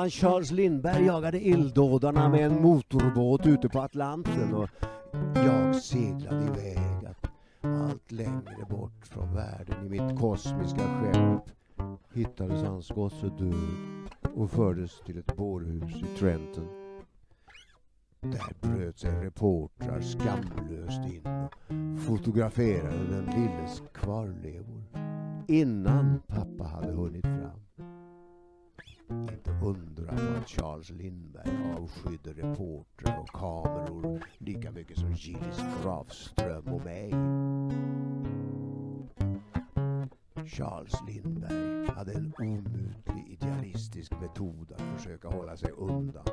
Medan 0.00 0.10
Charles 0.10 0.50
Lindberg 0.50 1.06
jagade 1.06 1.40
illdådarna 1.40 2.28
med 2.28 2.46
en 2.46 2.62
motorbåt 2.62 3.46
ute 3.46 3.68
på 3.68 3.80
Atlanten 3.80 4.54
och 4.54 4.68
jag 5.34 5.76
seglade 5.76 6.44
iväg 6.44 7.14
allt 7.60 8.12
längre 8.12 8.66
bort 8.70 9.06
från 9.06 9.34
världen 9.34 9.86
i 9.86 9.88
mitt 9.88 10.18
kosmiska 10.20 10.80
skepp 10.80 11.50
hittades 12.12 12.62
hans 12.62 12.88
gosse 12.88 13.26
död 13.26 14.10
och 14.34 14.50
fördes 14.50 15.00
till 15.06 15.18
ett 15.18 15.36
bårhus 15.36 15.96
i 15.96 16.18
Trenton. 16.18 16.68
Där 18.20 18.54
bröt 18.60 18.98
sig 18.98 19.10
reportrar 19.10 20.00
skamlöst 20.00 21.14
in 21.14 21.26
och 21.26 22.00
fotograferade 22.00 23.06
den 23.10 23.24
lilles 23.24 23.82
kvarlevor 23.94 24.82
innan 25.48 26.20
pappa 26.26 26.64
hade 26.64 26.92
hunnit 26.92 27.22
fram. 27.24 27.89
Inte 29.10 29.50
undra 29.62 30.06
på 30.16 30.38
att 30.40 30.48
Charles 30.48 30.90
Lindberg 30.90 31.74
avskydde 31.78 32.32
reportrar 32.32 33.18
och 33.18 33.28
kameror 33.28 34.24
lika 34.38 34.70
mycket 34.70 34.98
som 34.98 35.12
Gillis 35.12 35.60
Grafström 35.82 36.68
och 36.68 36.84
mig. 36.84 37.10
Charles 40.46 40.94
Lindberg 41.06 41.86
hade 41.86 42.12
en 42.12 42.32
omutlig 42.38 43.28
idealistisk 43.28 44.12
metod 44.20 44.72
att 44.72 44.98
försöka 44.98 45.28
hålla 45.28 45.56
sig 45.56 45.70
undan. 45.70 46.24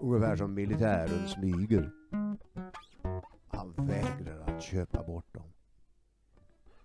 Ungefär 0.00 0.36
som 0.36 0.54
militären 0.54 1.28
smyger. 1.28 1.90
Han 3.48 3.72
vägrade 3.76 4.44
att 4.44 4.62
köpa 4.62 5.02
bort 5.02 5.34
dem. 5.34 5.52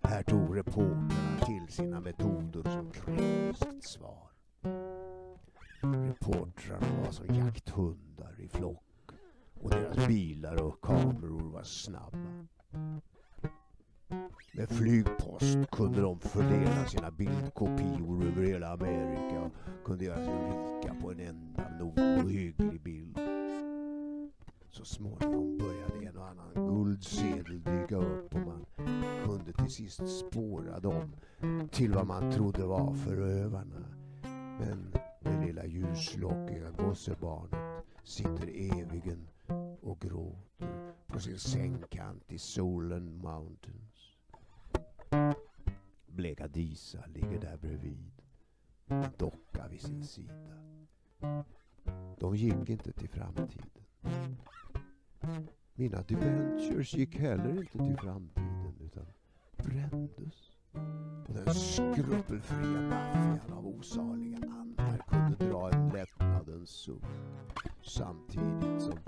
Här 0.02 0.24
tog 0.24 0.58
reportrarna 0.58 1.40
till 1.46 1.74
sina 1.74 2.00
metoder 2.00 2.64
som 2.64 2.92
kritiskt 2.92 3.90
svar. 3.90 4.29
Reportrarna 5.82 7.06
alltså, 7.06 7.24
var 7.24 7.28
som 7.28 7.36
jakthundar 7.36 8.36
i 8.40 8.48
flock 8.48 9.12
och 9.62 9.70
deras 9.70 10.08
bilar 10.08 10.62
och 10.64 10.82
kameror 10.82 11.52
var 11.52 11.64
snabba. 11.64 12.46
Med 14.54 14.70
flygpost 14.70 15.72
kunde 15.72 16.02
de 16.02 16.20
fördela 16.20 16.86
sina 16.86 17.12
bildkopior 17.12 18.26
över 18.26 18.44
hela 18.44 18.68
Amerika 18.68 19.42
och 19.42 19.86
kunde 19.86 20.06
göra 20.06 20.26
sig 20.26 20.34
rika 20.34 20.96
på 21.02 21.12
en 21.12 21.20
enda 21.20 21.70
nog 21.80 22.00
ohygglig 22.00 22.82
bild. 22.82 23.20
Så 24.70 24.86
småningom 24.86 25.58
började 25.58 26.08
en 26.08 26.18
och 26.18 26.28
annan 26.28 26.54
guldsedel 26.54 27.64
dyka 27.64 27.96
upp 27.96 28.36
och 28.36 28.42
man 28.42 28.66
kunde 29.26 29.54
till 29.54 29.72
sist 29.72 30.02
spåra 30.20 30.80
dem 30.80 31.16
till 31.72 31.94
vad 31.94 32.08
man 32.08 32.32
trodde 32.32 32.66
var 32.66 32.94
förövarna. 32.94 33.86
Men 34.60 34.94
lilla 35.60 35.66
ljuslockiga 35.66 36.72
gossebarnet 36.72 37.86
sitter 38.04 38.48
evigen 38.48 39.28
och 39.82 40.00
gråter 40.00 40.94
på 41.08 41.20
sin 41.20 41.40
sängkant 41.40 42.32
i 42.32 42.38
Solen 42.38 43.18
Mountains. 43.18 44.16
Bleka 46.08 46.48
Disa 46.48 47.06
ligger 47.08 47.40
där 47.40 47.58
bredvid. 47.58 48.12
En 48.88 49.12
docka 49.18 49.68
vid 49.68 49.82
sin 49.82 50.04
sida. 50.04 50.34
De 52.20 52.36
gick 52.36 52.70
inte 52.70 52.92
till 52.92 53.10
framtiden. 53.10 53.70
Mina 55.74 56.02
debentures 56.02 56.94
gick 56.94 57.16
heller 57.16 57.60
inte 57.60 57.78
till 57.78 57.98
framtiden 57.98 58.76
utan 58.82 59.06
brändes. 59.58 60.52
Och 61.28 61.34
den 61.34 61.54
skrupelfria 61.54 62.82
maffian 62.82 63.54
av 63.54 63.68
osaliga 63.68 64.19
kunde 65.30 65.54
dra 65.54 65.70
en 65.72 65.90
lättnadens 65.90 66.70
suck 66.70 67.04
samtidigt 67.82 68.82
som 68.82 69.00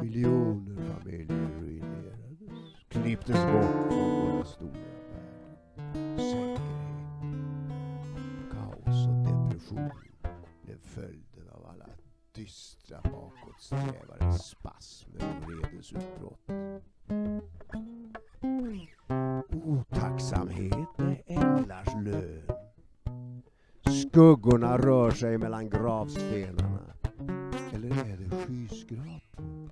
miljoner 0.00 0.94
familjer 0.94 1.50
ruinerades, 1.60 2.74
klipptes 2.88 3.44
bort 3.44 3.92
från 3.92 4.32
våra 4.32 4.44
stora 4.44 4.72
världar. 5.12 6.18
Säkerhet, 6.18 6.60
kaos 8.52 9.06
och 9.06 9.14
depression 9.24 9.90
blev 10.62 10.78
följden 10.78 11.48
av 11.50 11.66
alla 11.66 11.88
dystra 12.32 13.00
bakåtsträvares 13.02 14.46
spasmer 14.46 15.40
och 15.42 15.48
vredesutbrott. 15.48 16.47
Skuggorna 24.18 24.78
rör 24.78 25.10
sig 25.10 25.38
mellan 25.38 25.70
gravstenarna. 25.70 26.80
Eller 27.74 27.90
är 27.90 28.16
det 28.16 28.30
skyskrapor? 28.36 29.70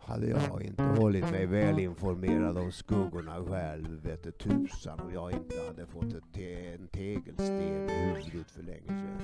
Hade 0.00 0.26
jag 0.26 0.62
inte 0.62 0.82
hållit 0.82 1.30
mig 1.30 1.46
välinformerad 1.46 2.58
om 2.58 2.72
skuggorna 2.72 3.44
själv 3.44 4.02
vete 4.02 4.32
tusan 4.32 5.00
om 5.00 5.12
jag 5.12 5.32
inte 5.32 5.54
hade 5.68 5.86
fått 5.86 6.14
ett 6.14 6.32
te 6.34 6.72
en 6.72 6.88
tegelsten 6.88 7.62
i 7.62 7.92
huvudet 7.92 8.50
för 8.50 8.62
länge 8.62 8.88
sedan. 8.88 9.20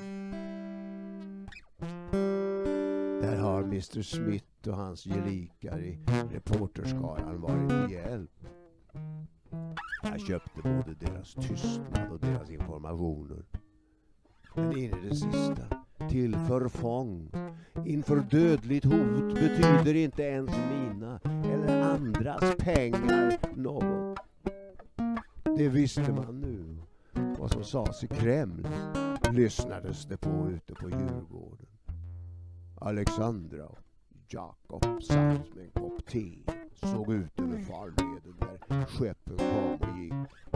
Där 3.22 3.36
har 3.36 3.62
Mr 3.62 4.02
Smith 4.02 4.68
och 4.68 4.76
hans 4.76 5.04
gelikar 5.04 5.78
i 5.80 5.98
reporterskaran 6.32 7.40
varit 7.40 7.68
till 7.68 7.96
hjälp. 7.96 8.30
Jag 10.02 10.20
köpte 10.20 10.62
både 10.62 10.94
deras 10.94 11.34
tystnad 11.34 12.12
och 12.12 12.20
deras 12.20 12.50
informationer. 12.50 13.44
Men 14.54 14.78
in 14.78 14.94
i 14.94 15.08
det 15.08 15.16
sista, 15.16 15.62
till 16.10 16.36
förfång, 16.36 17.30
inför 17.86 18.16
dödligt 18.16 18.84
hot 18.84 19.34
betyder 19.34 19.94
inte 19.94 20.22
ens 20.22 20.50
mina 20.50 21.20
eller 21.24 21.82
andras 21.82 22.56
pengar 22.58 23.38
något. 23.56 24.18
Det 25.56 25.68
visste 25.68 26.12
man 26.12 26.40
nu. 26.40 26.76
Vad 27.38 27.52
som 27.52 27.64
sades 27.64 28.04
i 28.04 28.08
Kreml 28.08 28.68
lyssnades 29.32 30.06
det 30.06 30.16
på 30.16 30.48
ute 30.50 30.74
på 30.74 30.90
Djurgården. 30.90 31.66
Alexandra 32.80 33.66
och 33.66 33.78
Jakob 34.28 35.02
satt 35.02 35.54
med 35.54 35.64
en 35.64 35.70
kopp 35.70 36.06
te, 36.06 36.32
såg 36.74 37.12
ut 37.14 37.40
över 37.40 37.58
farleden 37.58 38.34
där 38.38 38.86
skeppen 38.86 39.36
kom 39.36 39.88
och 39.88 39.98
gick. 39.98 40.51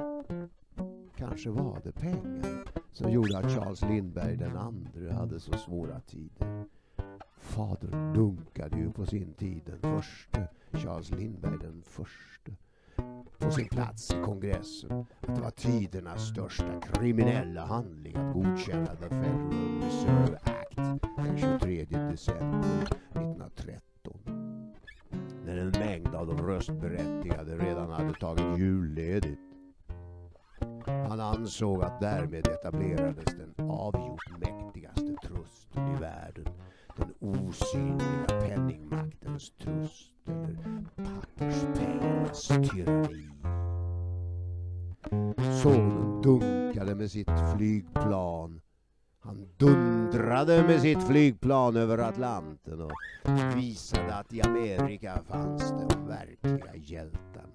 Kanske 1.29 1.51
var 1.51 1.81
det 1.85 1.93
pengar 1.93 2.65
som 2.93 3.11
gjorde 3.11 3.39
att 3.39 3.51
Charles 3.51 3.83
Lindberg 3.83 4.37
den 4.37 4.57
andre 4.57 5.13
hade 5.13 5.41
så 5.41 5.53
svåra 5.53 6.01
tider. 6.01 6.65
Fadern 7.39 8.15
dunkade 8.15 8.79
ju 8.79 8.93
på 8.93 9.07
sin 9.07 9.35
tid 9.35 9.63
den 9.67 9.79
förste, 9.79 10.49
Charles 10.73 11.11
Lindberg 11.11 11.59
den 11.59 11.83
förste, 11.83 12.53
på 13.39 13.51
sin 13.51 13.69
plats 13.69 14.11
i 14.11 14.23
kongressen 14.25 15.05
att 15.21 15.37
det 15.37 15.41
var 15.43 15.51
tidernas 15.51 16.29
största 16.29 16.81
kriminella 16.81 17.67
handling 17.67 18.17
att 18.17 18.35
godkänna 18.35 18.97
The 18.97 19.09
Federal 19.09 19.81
Reserve 19.83 20.39
Act 20.45 20.77
den 21.17 21.39
23 21.39 21.85
december 21.85 22.83
1913. 23.11 24.21
När 25.47 25.57
en 25.57 25.71
mängd 25.71 26.15
av 26.15 26.27
de 26.27 26.47
röstberättigade 26.47 27.59
redan 27.59 27.91
hade 27.91 28.15
tagit 28.15 28.59
julledigt. 28.59 29.46
Han 31.17 31.37
ansåg 31.37 31.83
att 31.83 32.01
därmed 32.01 32.49
etablerades 32.49 33.25
den 33.25 33.71
avgjort 33.71 34.39
mäktigaste 34.39 35.17
trusten 35.23 35.97
i 35.97 36.01
världen. 36.01 36.45
Den 36.97 37.15
osynliga 37.21 38.27
penningmaktens 38.29 39.51
trust 39.51 40.13
eller 40.27 40.85
papperspengarnas 40.97 42.49
tyranni. 42.49 43.29
Sonen 45.63 46.23
dunkade 46.23 46.95
med 46.95 47.11
sitt 47.11 47.31
flygplan. 47.55 48.61
Han 49.21 49.49
dundrade 49.57 50.63
med 50.63 50.81
sitt 50.81 51.03
flygplan 51.03 51.77
över 51.77 51.99
Atlanten 51.99 52.81
och 52.81 52.93
visade 53.57 54.15
att 54.15 54.33
i 54.33 54.43
Amerika 54.43 55.23
fanns 55.29 55.71
de 55.71 56.07
verkliga 56.09 56.77
hjältarna 56.77 57.46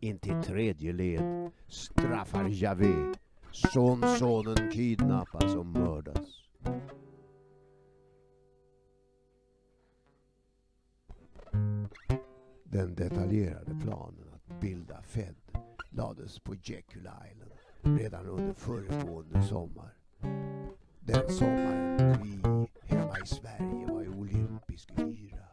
in 0.00 0.08
intill 0.08 0.42
tredje 0.42 0.92
led 0.92 1.50
straffar 1.68 2.48
Javé. 2.48 3.14
Sonsonen 3.52 4.70
kidnappas 4.72 5.54
och 5.54 5.66
mördas. 5.66 6.46
Den 12.64 12.94
detaljerade 12.94 13.74
planen 13.82 14.28
att 14.34 14.60
bilda 14.60 15.02
Fed 15.02 15.34
lades 15.90 16.38
på 16.38 16.54
Jekyll 16.54 17.08
Island 17.30 17.52
redan 17.98 18.26
under 18.26 18.54
föregående 18.54 19.42
sommar. 19.42 19.94
Den 21.00 21.30
sommaren 21.30 22.22
vi 22.22 22.40
hemma 22.82 23.18
i 23.24 23.26
Sverige 23.26 23.86
var 23.86 24.02
i 24.02 24.08
olympisk 24.08 24.90
yra. 24.98 25.46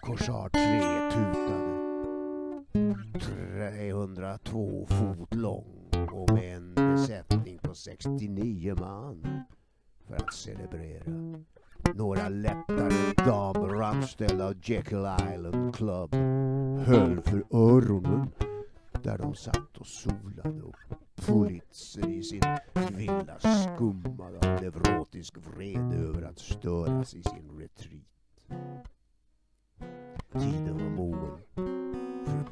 Korsar 0.00 0.48
3.000 0.48 1.41
är 3.62 3.88
102 3.88 4.86
fot 4.88 5.34
lång 5.34 6.08
och 6.12 6.32
med 6.32 6.56
en 6.56 6.74
besättning 6.74 7.58
på 7.58 7.74
69 7.74 8.74
man 8.80 9.44
för 10.06 10.14
att 10.14 10.34
celebrera. 10.34 11.42
Några 11.94 12.28
lättare 12.28 13.24
damer 13.26 13.82
anställda 13.82 14.46
av 14.46 14.54
Jekyll 14.62 15.06
Island 15.34 15.74
Club 15.74 16.14
höll 16.86 17.20
för 17.20 17.44
öronen 17.50 18.30
där 19.02 19.18
de 19.18 19.34
satt 19.34 19.76
och 19.78 19.86
solade 19.86 20.62
och 20.62 20.76
Pulitzer 21.14 22.08
i 22.08 22.22
sin 22.22 22.42
villa 22.96 23.38
skummade 23.38 24.38
av 24.38 24.62
neurotisk 24.62 25.36
vrede 25.36 25.96
över 25.96 26.22
att 26.22 26.38
störas 26.38 27.14
i 27.14 27.22
sin 27.22 27.58
retreat. 27.58 28.02
Tiden 30.32 30.78
var 30.78 30.90
mogen 30.90 31.81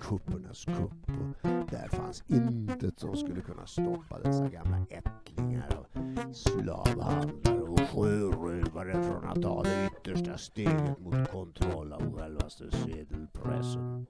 kuppernas 0.00 0.64
kupp 0.64 1.11
och 1.43 1.70
där 1.70 1.88
fanns 1.88 2.25
intet 2.26 3.00
som 3.00 3.17
skulle 3.17 3.41
kunna 3.41 3.67
stoppa 3.67 4.19
dessa 4.19 4.49
gamla 4.49 4.87
ättlingar 4.91 5.76
av 5.76 6.32
slavhandlare 6.32 7.61
och 7.61 7.81
sjörövare 7.81 9.02
från 9.02 9.25
att 9.25 9.43
ta 9.43 9.62
det 9.62 9.87
yttersta 9.87 10.38
steget 10.38 11.00
mot 11.00 11.31
kontroll 11.31 11.93
av 11.93 12.17
självaste 12.17 12.70
sedelpressen. 12.70 14.06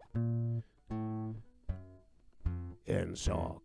En 2.84 3.16
sak 3.16 3.62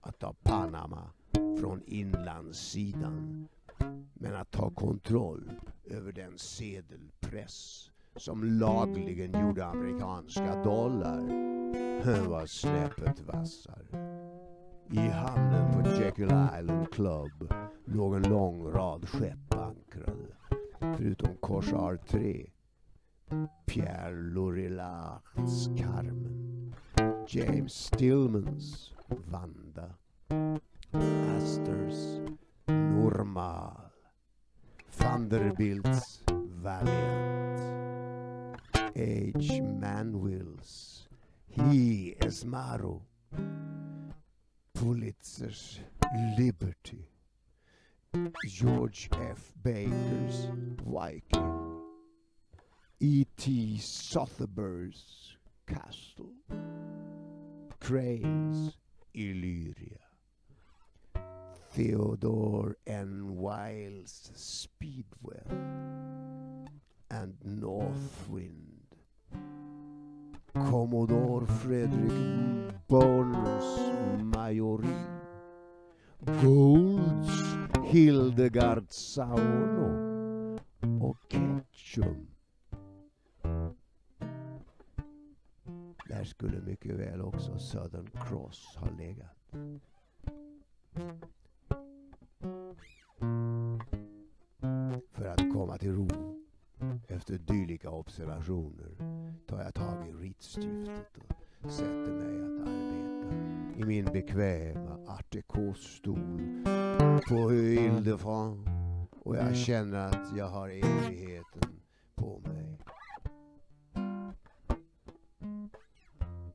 att 0.00 0.18
ta 0.18 0.34
Panama 0.42 1.10
från 1.32 1.82
inlandssidan 1.86 3.48
men 4.14 4.34
att 4.34 4.50
ta 4.50 4.70
kontroll 4.70 5.52
över 5.84 6.12
den 6.12 6.38
sedelpress 6.38 7.90
som 8.16 8.44
lagligen 8.44 9.40
gjorde 9.40 9.66
amerikanska 9.66 10.62
dollar 10.62 11.49
var 12.06 12.46
snäppet 12.46 13.20
vassare. 13.20 14.20
I 14.90 14.98
hamnen 14.98 15.72
på 15.72 15.88
Jekyll 15.88 16.32
Island 16.60 16.92
Club 16.92 17.54
låg 17.84 18.14
en 18.14 18.22
lång 18.22 18.72
rad 18.72 19.08
skepp 19.08 19.54
ankrade. 19.54 20.36
Förutom 20.96 21.36
Korsar 21.36 21.96
3, 21.96 22.50
Pierre 23.66 24.22
Lorilards 24.22 25.66
Carmen, 25.78 26.74
James 27.28 27.72
Stillmans 27.72 28.92
Vanda, 29.08 29.94
Asters 31.36 32.18
Normal, 32.66 33.90
Vanderbilts 34.98 36.22
Valiant, 36.62 37.60
H. 38.94 39.62
Manwills, 39.80 41.08
He 41.52 42.14
is 42.24 42.44
Maru. 42.44 43.00
Pulitzers 44.72 45.80
Liberty, 46.38 47.08
George 48.46 49.08
F. 49.12 49.52
Baker's 49.62 50.46
Viking, 50.86 51.80
E.T. 53.00 53.78
Sotheby's 53.78 55.36
Castle, 55.66 56.32
Crane's 57.80 58.76
Illyria, 59.12 59.98
Theodore 61.72 62.76
N. 62.86 63.36
Wiles 63.36 64.30
Speedwell, 64.34 65.50
and 67.10 67.34
Northwind. 67.44 68.69
Mm. 70.60 70.70
Commodore 70.70 71.46
Fredrik 71.46 72.74
Bonus 72.86 73.80
Majori. 74.22 74.94
Golds 76.42 77.56
Hildegard 77.84 78.86
Sauno 78.88 80.58
och 81.00 81.16
Ketchum. 81.28 82.26
Där 86.08 86.24
skulle 86.24 86.60
mycket 86.60 86.96
väl 86.96 87.22
också 87.22 87.58
Southern 87.58 88.10
Cross 88.28 88.76
ha 88.76 88.88
legat. 88.98 89.36
För 95.12 95.26
att 95.26 95.52
komma 95.52 95.78
till 95.78 95.92
ro 95.92 96.39
efter 97.08 97.38
dylika 97.38 97.90
observationer 97.90 98.96
tar 99.46 99.62
jag 99.62 99.74
tag 99.74 100.08
i 100.08 100.12
ritstiftet 100.12 101.18
och 101.62 101.72
sätter 101.72 102.12
mig 102.12 102.42
att 102.42 102.68
arbeta 102.68 103.80
i 103.80 103.84
min 103.84 104.04
bekväma 104.04 104.98
art 105.06 105.36
stol 105.76 106.64
på 107.28 107.52
Ile-de-France 107.52 108.70
och 109.22 109.36
jag 109.36 109.56
känner 109.56 110.06
att 110.06 110.36
jag 110.36 110.48
har 110.48 110.68
evigheten 110.68 111.80
på 112.14 112.38
mig. 112.38 112.78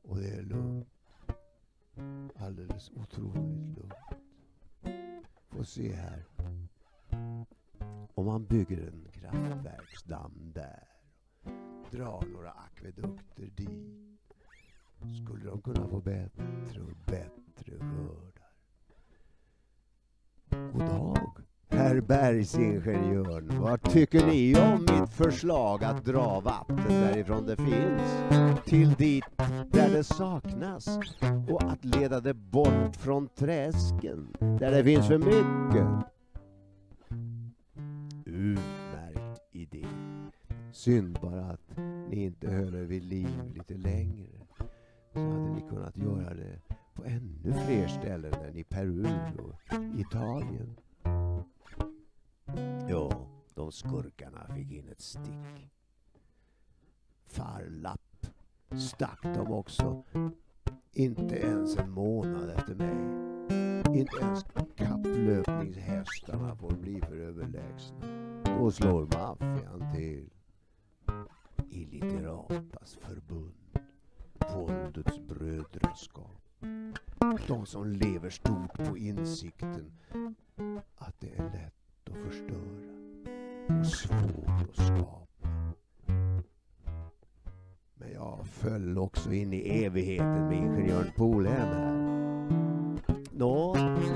Och 0.02 0.16
det 0.16 0.28
är 0.28 0.42
lugnt. 0.42 0.88
Alldeles 2.38 2.90
otroligt 2.90 3.76
lugnt. 3.76 3.94
Få 5.48 5.64
se 5.64 5.92
här. 5.92 6.35
Om 8.26 8.32
man 8.32 8.44
bygger 8.44 8.78
en 8.78 9.08
kraftverksdamm 9.12 10.52
där 10.54 10.88
drar 11.90 12.24
några 12.32 12.50
akvedukter 12.50 13.50
dit 13.56 13.70
skulle 15.22 15.44
de 15.44 15.62
kunna 15.62 15.88
få 15.88 16.00
bättre 16.00 16.80
och 16.80 16.96
bättre 17.06 17.78
skördar. 17.78 18.52
God 20.72 20.80
dag, 20.80 21.28
herr 21.68 22.00
bergsingenjörn. 22.00 23.60
Vad 23.60 23.82
tycker 23.82 24.26
ni 24.26 24.54
om 24.54 24.80
mitt 24.80 25.10
förslag 25.10 25.84
att 25.84 26.04
dra 26.04 26.40
vatten 26.40 26.76
därifrån 26.88 27.46
det 27.46 27.56
finns 27.56 28.64
till 28.64 28.94
dit 28.94 29.24
där 29.72 29.90
det 29.92 30.04
saknas 30.04 30.98
och 31.48 31.62
att 31.62 31.84
leda 31.84 32.20
det 32.20 32.34
bort 32.34 32.96
från 32.96 33.28
träsken 33.28 34.36
där 34.40 34.70
det 34.70 34.84
finns 34.84 35.06
för 35.06 35.18
mycket? 35.18 36.15
Utmärkt 38.36 39.42
idé. 39.52 39.86
Synd 40.72 41.18
bara 41.22 41.44
att 41.44 41.76
ni 42.08 42.24
inte 42.24 42.50
höll 42.50 42.74
er 42.74 42.82
vid 42.82 43.04
liv 43.04 43.52
lite 43.54 43.74
längre. 43.74 44.46
Så 45.12 45.20
hade 45.20 45.50
ni 45.54 45.60
kunnat 45.60 45.96
göra 45.96 46.34
det 46.34 46.60
på 46.94 47.04
ännu 47.04 47.52
fler 47.66 47.88
ställen 47.88 48.34
än 48.34 48.56
i 48.56 48.64
Peru 48.64 49.06
och 49.38 49.54
Italien. 49.98 50.76
Ja, 52.88 53.26
de 53.54 53.72
skurkarna 53.72 54.46
fick 54.54 54.72
in 54.72 54.88
ett 54.88 55.00
stick. 55.00 55.70
Farlapp 57.26 58.26
stack 58.70 59.22
de 59.22 59.52
också. 59.52 60.04
Inte 60.92 61.36
ens 61.36 61.76
en 61.76 61.90
månad 61.90 62.50
efter 62.50 62.74
mig. 62.74 63.35
Inte 63.94 64.16
ens 64.20 64.44
kapplöpningshästarna 64.76 66.56
får 66.56 66.70
bli 66.70 67.00
för 67.00 67.16
överlägsna. 67.16 67.96
Då 68.44 68.70
slår 68.70 69.06
maffian 69.06 69.94
till. 69.94 70.30
Illiteratas 71.70 72.98
förbund. 73.00 73.78
Våldets 74.54 75.18
brödraskap. 75.18 76.42
De 77.46 77.66
som 77.66 77.86
lever 77.86 78.30
stort 78.30 78.74
på 78.74 78.98
insikten 78.98 79.92
att 80.96 81.20
det 81.20 81.30
är 81.36 81.44
lätt 81.44 82.10
att 82.10 82.16
förstöra 82.16 83.80
och 83.80 83.86
svårt 83.86 84.68
att 84.68 84.76
skapa. 84.76 85.48
Men 87.94 88.12
jag 88.12 88.46
föll 88.46 88.98
också 88.98 89.32
in 89.32 89.52
i 89.52 89.84
evigheten 89.84 90.48
med 90.48 90.58
ingenjören 90.58 91.12
Polhem 91.16 91.68
här. 91.68 91.95
Nå, 93.38 93.74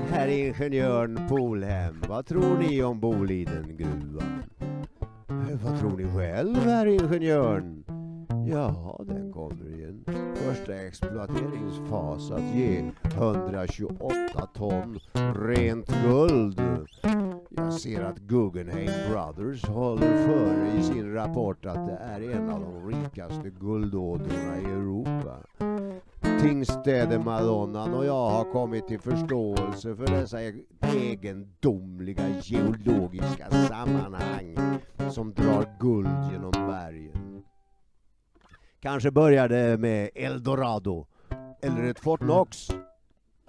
herr 0.09 0.27
ingenjören 0.27 1.19
Polhem, 1.29 1.95
vad 2.07 2.25
tror 2.25 2.57
ni 2.57 2.83
om 2.83 2.99
Bolidengruvan? 2.99 4.43
Eh, 5.29 5.57
vad 5.63 5.79
tror 5.79 5.97
ni 5.97 6.15
själv, 6.15 6.55
herr 6.55 6.85
ingenjören? 6.85 7.83
Ja, 8.47 8.99
den 9.07 9.33
kommer 9.33 9.79
i 9.79 9.83
en 9.83 10.03
första 10.35 10.75
exploateringsfas 10.75 12.31
att 12.31 12.55
ge 12.55 12.91
128 13.03 14.47
ton 14.53 14.99
rent 15.35 16.03
guld. 16.03 16.61
Jag 17.49 17.73
ser 17.73 18.03
att 18.03 18.19
Guggenheim 18.19 19.11
Brothers 19.11 19.65
håller 19.65 20.25
före 20.27 20.79
i 20.79 20.83
sin 20.83 21.13
rapport 21.13 21.65
att 21.65 21.87
det 21.87 21.97
är 22.01 22.21
en 22.35 22.49
av 22.49 22.61
de 22.61 22.87
rikaste 22.87 23.49
guldådrorna 23.49 24.57
i 24.61 24.65
Europa. 24.65 25.37
Tingstäde-madonnan 26.41 27.93
och 27.93 28.05
jag 28.05 28.29
har 28.29 28.51
kommit 28.51 28.87
till 28.87 28.99
förståelse 28.99 29.95
för 29.95 30.07
dessa 30.07 30.43
e-, 30.43 30.53
egendomliga 30.95 32.23
geologiska 32.41 33.49
sammanhang 33.49 34.57
som 35.11 35.33
drar 35.33 35.77
guld 35.79 36.31
genom 36.31 36.51
bergen. 36.51 37.43
Kanske 38.79 39.11
börjar 39.11 39.49
det 39.49 39.77
med 39.77 40.09
Eldorado 40.15 41.05
eller 41.61 41.83
ett 41.83 41.99
Fort 41.99 42.19
Knox. 42.19 42.67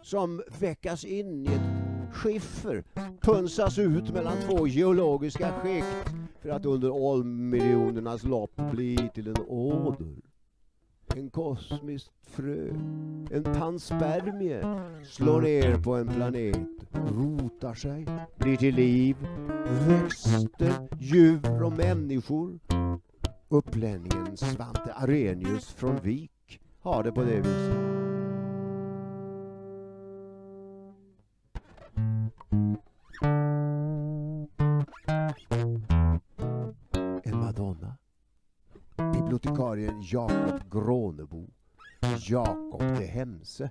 som 0.02 0.42
veckas 0.60 1.04
in 1.04 1.46
i 1.46 1.46
ett 1.46 2.14
skiffer, 2.14 2.84
punsas 3.20 3.78
ut 3.78 4.10
mellan 4.10 4.36
två 4.46 4.66
geologiska 4.66 5.52
skikt 5.52 6.14
för 6.40 6.48
att 6.48 6.66
under 6.66 6.90
ålmiljonernas 6.90 8.24
lopp 8.24 8.56
bli 8.72 9.10
till 9.14 9.28
en 9.28 9.36
åder. 9.48 10.31
En 11.16 11.30
kosmiskt 11.30 12.12
frö, 12.26 12.68
en 13.30 13.42
panspermie 13.42 14.62
slår 15.04 15.40
ner 15.40 15.82
på 15.82 15.94
en 15.94 16.08
planet, 16.08 16.56
rotar 16.92 17.74
sig, 17.74 18.06
blir 18.36 18.56
till 18.56 18.74
liv, 18.74 19.16
växter, 19.88 20.88
djur 21.00 21.62
och 21.62 21.72
människor. 21.72 22.58
Upplänningen 23.48 24.36
Svante 24.36 24.92
Arrhenius 24.94 25.72
från 25.72 25.96
Vik 25.96 26.60
har 26.80 27.02
det 27.02 27.12
på 27.12 27.22
det 27.22 27.40
viset. 27.40 27.91
Bibliotekarien 39.82 40.02
Jakob 40.02 40.70
Grånebo. 40.70 41.46
Jakob 42.28 42.80
de 42.98 43.06
Hemse 43.06 43.70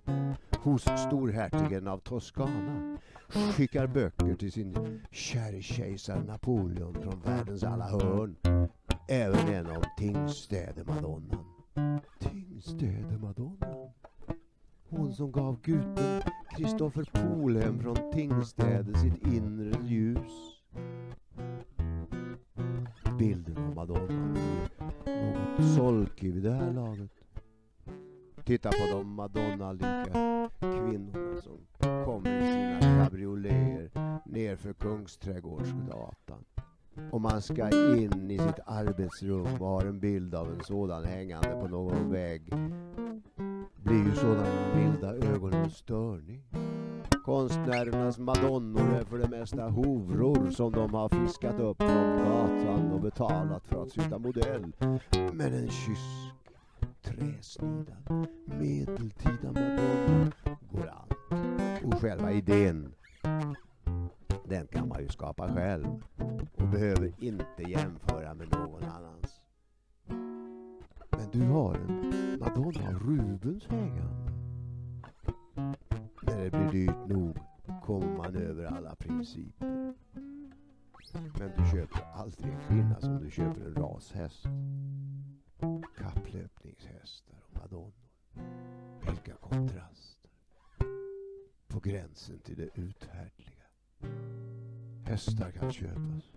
hos 0.64 0.82
storhertigen 0.82 1.88
av 1.88 1.98
Toscana 1.98 2.98
skickar 3.30 3.88
böcker 3.88 4.36
till 4.36 4.52
sin 4.52 5.02
käre 5.12 5.62
kejsar 5.62 6.24
Napoleon 6.24 6.94
från 6.94 7.22
världens 7.26 7.64
alla 7.64 7.86
hörn. 7.86 8.36
Även 9.08 9.48
en 9.48 9.68
av 9.68 9.84
Tingstädemadonnan. 9.98 11.46
Tingstädemadonnan? 12.20 13.90
Hon 14.90 15.14
som 15.14 15.32
gav 15.32 15.62
guten 15.62 16.22
Kristoffer 16.58 17.04
Polhem 17.12 17.80
från 17.80 18.12
Tingstäde 18.14 19.00
sitt 19.00 19.28
inre 19.28 19.88
ljus. 19.88 20.58
Bilden 23.18 23.58
av 23.58 23.76
Madonnan 23.76 24.38
solkig 25.64 26.34
vid 26.34 26.44
det 26.44 26.52
här 26.52 26.74
laget. 26.74 27.12
Titta 28.46 28.70
på 28.70 28.98
de 28.98 29.16
Madonna-lika 29.16 30.50
kvinnorna 30.60 31.42
som 31.42 31.58
kommer 32.06 32.38
i 32.38 32.52
sina 32.52 33.04
cabrioleter 33.06 34.20
nerför 34.26 34.74
Kungsträdgårdsgatan. 34.74 36.46
Och 37.12 37.22
man 37.22 37.42
ska 37.42 37.96
in 37.98 38.32
i 38.32 38.38
sitt 38.38 38.60
arbetsrum 38.66 39.62
och 39.62 39.68
har 39.68 39.86
en 39.86 40.00
bild 40.00 40.36
av 40.36 40.54
en 40.54 40.64
sådan 40.64 41.06
hängande 41.06 41.50
på 41.62 41.68
någon 41.68 42.12
vägg 42.12 42.54
blir 43.84 44.06
ju 44.06 44.16
sådana 44.16 44.76
vilda 44.76 45.14
ögon 45.14 45.54
en 45.54 45.70
störning. 45.70 46.44
Konstnärernas 47.26 48.20
madonnor 48.20 48.94
är 48.94 49.04
för 49.04 49.18
det 49.18 49.28
mesta 49.28 49.70
hovror 49.70 50.50
som 50.50 50.72
de 50.72 50.94
har 50.94 51.10
fiskat 51.10 51.60
upp 51.60 51.78
från 51.78 52.18
gatan 52.18 52.92
och 52.92 53.02
betalat 53.02 53.68
för 53.68 53.84
att 53.84 53.92
sitta 53.92 54.20
modell. 54.20 54.76
Men 55.34 55.54
en 55.54 55.70
kysk, 55.70 56.34
träsnidad, 57.02 58.28
medeltida 58.46 59.48
madonna 59.48 60.32
går 60.72 60.88
an. 60.90 61.08
Och 61.86 62.02
själva 62.02 62.32
idén, 62.32 62.94
den 64.46 64.68
kan 64.68 64.88
man 64.88 65.02
ju 65.02 65.08
skapa 65.08 65.54
själv 65.54 66.04
och 66.58 66.68
behöver 66.68 67.14
inte 67.18 67.64
jämföra 67.64 68.34
med 68.34 68.52
någon 68.52 68.84
annans. 68.84 69.42
Men 71.12 71.32
du 71.32 71.42
har 71.42 71.76
en 71.76 72.40
Madonna 72.40 72.88
av 72.88 73.00
Rubens 73.00 73.68
hängande. 73.68 74.32
När 76.22 76.44
det 76.44 76.52
blir 76.52 76.72
dyrt 76.72 77.08
nog 77.08 77.38
kommer 77.84 78.18
man 78.18 78.36
över 78.36 78.66
alla 78.66 78.96
principer. 78.96 79.94
Men 81.14 81.52
du 81.58 81.72
köper 81.72 82.02
aldrig 82.14 82.54
en 82.54 82.60
kvinna 82.68 83.02
som 83.02 83.20
du 83.24 83.32
köper 83.32 83.62
en 83.62 83.76
rashäst. 83.76 84.46
Kapplöpningshästar 85.98 87.36
och 87.46 87.62
madonnor. 87.62 87.94
Vilka 89.06 89.36
kontraster. 89.36 90.32
På 91.68 91.80
gränsen 91.80 92.40
till 92.40 92.58
det 92.58 92.82
uthärdliga. 92.82 93.66
Hästar 95.06 95.52
kan 95.52 95.72
köpas. 95.72 96.34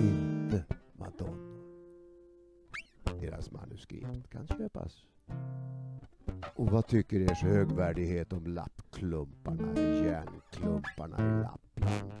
Inte 0.00 0.64
madonnor. 0.92 1.60
Deras 3.20 3.50
manuskript 3.50 4.30
kan 4.30 4.46
köpas. 4.46 5.06
Och 6.60 6.70
vad 6.70 6.86
tycker 6.86 7.20
ers 7.20 7.42
högvärdighet 7.42 8.32
om 8.32 8.46
lappklumparna, 8.46 9.80
järnklumparna 9.80 11.16
i 11.16 11.42
Lappland? 11.42 12.19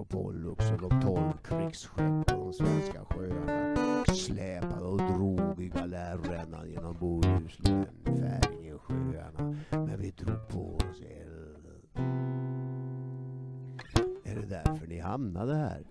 Och 0.00 0.08
Pollux 0.08 0.70
och 0.70 0.80
de 0.90 1.00
tolv 1.00 1.32
krigsskepp 1.42 2.26
på 2.26 2.34
de 2.34 2.52
svenska 2.52 3.04
sjöarna. 3.04 4.04
Släpade 4.04 4.84
och 4.84 4.98
drog 4.98 5.60
i 5.60 5.68
galärrännan 5.68 6.70
genom 6.70 6.96
Bohuslän, 7.00 7.86
Färingesjöarna. 8.04 9.56
Men 9.70 10.00
vi 10.00 10.10
drog 10.10 10.48
på 10.48 10.76
oss 10.76 11.00
elden. 11.00 11.82
Är 14.24 14.34
det 14.34 14.46
därför 14.46 14.86
ni 14.86 14.98
hamnade 14.98 15.54
här? 15.54 15.84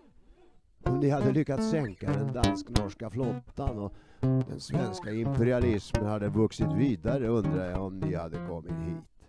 Om 0.83 0.99
ni 0.99 1.09
hade 1.09 1.31
lyckats 1.31 1.69
sänka 1.69 2.11
den 2.11 2.33
dansk-norska 2.33 3.09
flottan 3.09 3.79
och 3.79 3.93
den 4.21 4.59
svenska 4.59 5.11
imperialismen 5.11 6.05
hade 6.05 6.29
vuxit 6.29 6.73
vidare 6.73 7.27
undrar 7.27 7.69
jag 7.69 7.85
om 7.85 7.99
ni 7.99 8.15
hade 8.15 8.47
kommit 8.47 8.71
hit. 8.71 9.27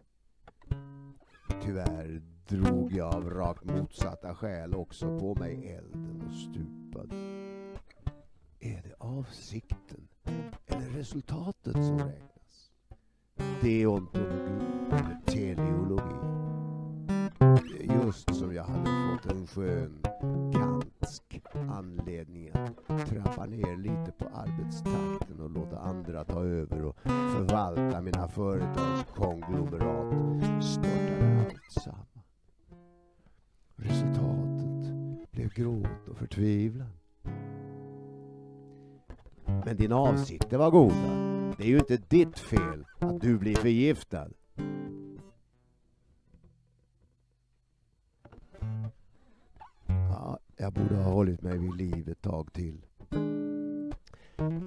Tyvärr 1.62 2.22
drog 2.50 2.92
jag 2.92 3.14
av 3.14 3.30
rakt 3.30 3.64
motsatta 3.64 4.34
skäl 4.34 4.74
också 4.74 5.18
på 5.18 5.34
mig 5.34 5.76
elden 5.78 6.22
och 6.28 6.34
stupade. 6.34 7.14
Är 8.60 8.82
det 8.82 8.94
avsikten 8.98 10.08
eller 10.66 10.88
resultatet 10.88 11.72
som 11.72 11.98
räknas? 11.98 12.70
Deontologi 13.60 14.64
eller 14.90 15.20
teleologi? 15.26 16.30
Just 18.04 18.34
som 18.34 18.54
jag 18.54 18.64
hade 18.64 18.90
fått 19.12 19.32
en 19.32 19.46
skön 19.46 20.02
kantsk 20.52 21.40
anledning 21.70 22.50
att 22.54 23.06
trappa 23.06 23.46
ner 23.46 23.76
lite 23.76 24.12
på 24.18 24.28
arbetstakten 24.34 25.40
och 25.40 25.50
låta 25.50 25.78
andra 25.78 26.24
ta 26.24 26.44
över 26.44 26.84
och 26.84 26.96
förvalta 27.02 28.00
mina 28.00 28.28
företags 28.28 29.04
konglomerat 29.14 30.14
störtade 30.64 31.46
allt 31.46 31.72
samman. 31.72 32.09
Resultatet 33.82 35.30
blev 35.30 35.48
gråt 35.48 36.08
och 36.08 36.16
förtvivlan. 36.16 36.92
Men 39.64 39.76
dina 39.76 39.96
avsikter 39.96 40.58
var 40.58 40.70
goda. 40.70 41.30
Det 41.58 41.64
är 41.64 41.68
ju 41.68 41.78
inte 41.78 41.96
ditt 41.96 42.38
fel 42.38 42.84
att 42.98 43.20
du 43.20 43.38
blir 43.38 43.54
förgiftad. 43.54 44.28
Ja, 49.86 50.38
jag 50.56 50.72
borde 50.72 50.96
ha 50.96 51.12
hållit 51.12 51.42
mig 51.42 51.58
vid 51.58 51.76
liv 51.76 52.08
ett 52.08 52.22
tag 52.22 52.52
till. 52.52 52.86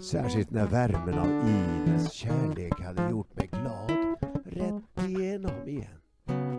Särskilt 0.01 0.51
när 0.51 0.67
värmen 0.67 1.19
av 1.19 1.27
Ines 1.27 2.13
kärlek 2.13 2.79
hade 2.79 3.09
gjort 3.09 3.35
mig 3.35 3.49
glad 3.51 3.91
rätt 4.45 5.09
igenom 5.09 5.67
igen. 5.67 5.99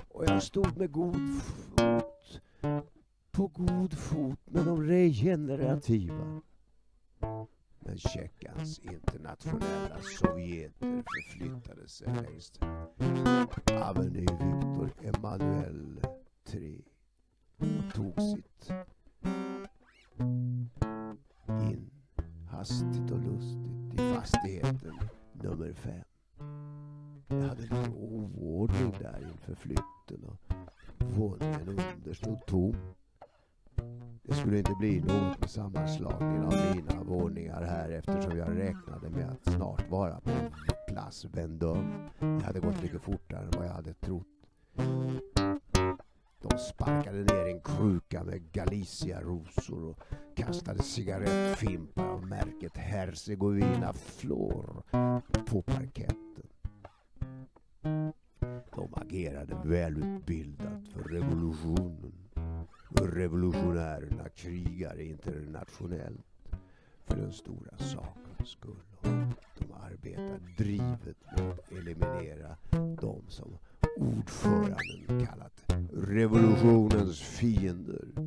Och 0.09 0.25
jag 0.25 0.43
stod 0.43 0.77
med 0.77 0.93
god 0.93 1.43
fot, 1.43 2.04
på 3.35 3.47
god 3.47 3.93
fot 3.93 4.39
med 4.45 4.65
de 4.65 4.83
regenerativa. 4.83 6.41
Men 7.81 7.99
Tjeckans 7.99 8.79
internationella 8.79 9.99
sovjeter 10.19 11.03
förflyttade 11.03 11.89
sig 11.89 12.07
längs 12.07 12.53
Avenue 13.83 14.21
Victor 14.21 14.93
Emanuel 15.03 16.01
3 16.45 16.83
och 17.59 17.95
tog 17.95 18.21
sitt 18.21 18.71
in 21.73 21.91
hastigt 22.51 23.11
och 23.11 23.21
lustigt 23.23 23.95
i 23.95 23.97
fastigheten 23.97 24.99
nummer 25.33 25.73
fem. 25.73 26.05
Jag 27.29 27.49
hade 27.49 27.63
lite 27.63 27.91
oordning 27.97 28.95
där 29.01 29.29
inför 29.33 29.55
flytten 29.55 30.25
och 30.25 30.55
våningen 30.99 31.69
under 31.69 32.15
stod 32.15 32.47
tom. 32.47 32.77
Det 34.27 34.35
skulle 34.35 34.59
inte 34.59 34.75
bli 34.79 35.01
något 35.01 35.41
med 35.41 35.51
sammanslagningen 35.51 36.45
av 36.45 36.55
mina 36.75 37.03
våningar 37.03 37.63
här 37.63 37.91
eftersom 37.91 38.39
jag 38.39 38.59
räknade 38.59 39.11
med 39.11 39.31
att 39.31 39.55
snart 39.55 39.91
vara 39.91 40.21
på 40.21 40.31
Place 40.89 41.29
Vendôme. 41.29 42.11
Det 42.19 42.45
hade 42.45 42.61
gått 42.61 42.83
mycket 42.83 43.03
fortare 43.03 43.45
än 43.45 43.51
vad 43.57 43.67
jag 43.67 43.73
hade 43.73 43.95
trott. 43.95 44.27
De 46.41 46.59
sparkade 46.59 47.19
ner 47.19 47.47
en 47.49 47.61
kruka 47.61 48.25
med 48.25 48.53
Galicia-rosor 48.53 49.85
och 49.85 49.99
kastade 50.37 50.83
cigarettfimpar 50.83 52.05
av 52.05 52.27
märket 52.27 52.77
Herzegovina 52.77 53.93
Flor 53.93 54.83
på 55.47 55.63
parketten. 55.63 56.49
De 58.75 58.95
agerade 58.95 59.57
välutbildat 59.65 60.89
för 60.93 61.03
revolutionen. 61.03 62.04
Revolutionärerna 63.03 64.29
krigar 64.29 65.01
internationellt 65.01 66.27
för 67.05 67.17
den 67.17 67.33
stora 67.33 67.79
sakens 67.79 68.49
skull. 68.49 68.83
De 69.59 69.73
arbetar 69.73 70.41
drivet 70.59 71.17
med 71.37 71.51
att 71.51 71.73
eliminera 71.73 72.57
de 73.01 73.23
som 73.29 73.59
ordföranden 73.97 75.27
kallat 75.27 75.65
revolutionens 75.93 77.21
fiender. 77.21 78.24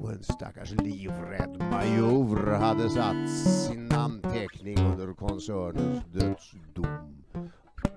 Och 0.00 0.12
en 0.12 0.22
stackars 0.22 0.72
livrädd 0.72 1.58
major 1.70 2.52
hade 2.52 2.90
satt 2.90 3.30
sin 3.30 3.88
namnteckning 3.88 4.78
under 4.78 5.14
koncernens 5.14 6.04
dödsdom. 6.12 7.24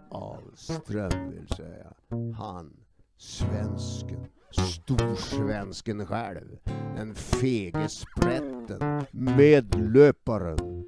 Ahlström 0.10 1.32
vill 1.32 1.48
säga. 1.48 1.94
Han, 2.38 2.74
svensken, 3.18 4.26
storsvensken 4.52 6.06
själv, 6.06 6.58
den 6.96 7.16
fege 7.16 7.90
sprätten, 7.90 9.06
medlöparen. 9.12 10.86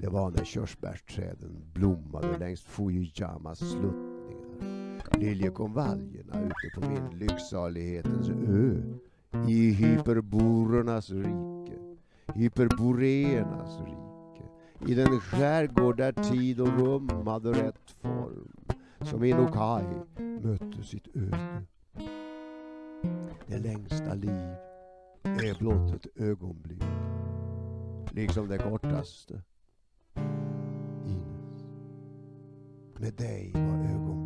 Det 0.00 0.08
var 0.08 0.30
när 0.30 0.44
körsbärsträden 0.44 1.70
blommade 1.72 2.38
längs 2.38 2.62
Fujiyamas 2.62 3.58
sluttningar. 3.58 4.20
Liljekonvaljerna 5.18 6.42
ute 6.42 6.80
på 6.80 6.90
min 6.90 7.18
lycksalighetens 7.18 8.28
ö 8.28 8.82
i 9.48 9.72
hyperborernas 9.72 11.10
rike, 11.10 11.78
hyperboreernas 12.34 13.78
rike, 13.80 14.44
i 14.86 14.94
den 14.94 15.20
skärgård 15.20 15.96
där 15.96 16.12
tid 16.12 16.60
och 16.60 16.78
rum 16.78 17.26
hade 17.26 17.52
rätt 17.52 17.90
form, 18.02 18.48
som 19.00 19.24
Inokai 19.24 19.84
mötte 20.42 20.82
sitt 20.82 21.16
öde. 21.16 21.62
Det 23.46 23.58
längsta 23.58 24.14
liv 24.14 24.54
är 25.22 25.58
blott 25.58 25.94
ett 25.94 26.06
ögonblick, 26.16 26.82
liksom 28.10 28.48
det 28.48 28.58
kortaste. 28.58 29.42
Ines, 31.06 31.64
med 32.98 33.14
dig 33.14 33.52
var 33.54 33.60
ögonblicket 33.60 34.19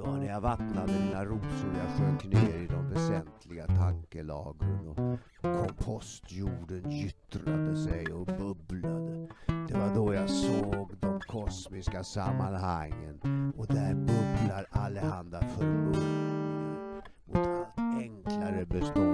Det 0.00 0.06
var 0.06 0.16
när 0.16 0.26
jag 0.26 0.40
vattnade 0.40 0.92
mina 0.92 1.24
rosor 1.24 1.70
jag 1.78 1.98
sjönk 1.98 2.24
ner 2.24 2.62
i 2.62 2.66
de 2.66 2.90
väsentliga 2.90 3.66
tankelagren 3.66 4.88
och 4.88 5.18
kompostjorden 5.42 6.90
gyttrade 6.90 7.76
sig 7.76 8.06
och 8.06 8.26
bubblade. 8.26 9.28
Det 9.68 9.74
var 9.74 9.94
då 9.94 10.14
jag 10.14 10.30
såg 10.30 10.90
de 11.00 11.20
kosmiska 11.20 12.04
sammanhangen 12.04 13.52
och 13.56 13.66
där 13.66 13.94
bubblar 13.94 14.66
allehanda 14.70 15.40
förmodningar 15.40 17.04
mot 17.24 17.36
allt 17.36 17.78
enklare 17.78 18.66
bestånd. 18.66 19.09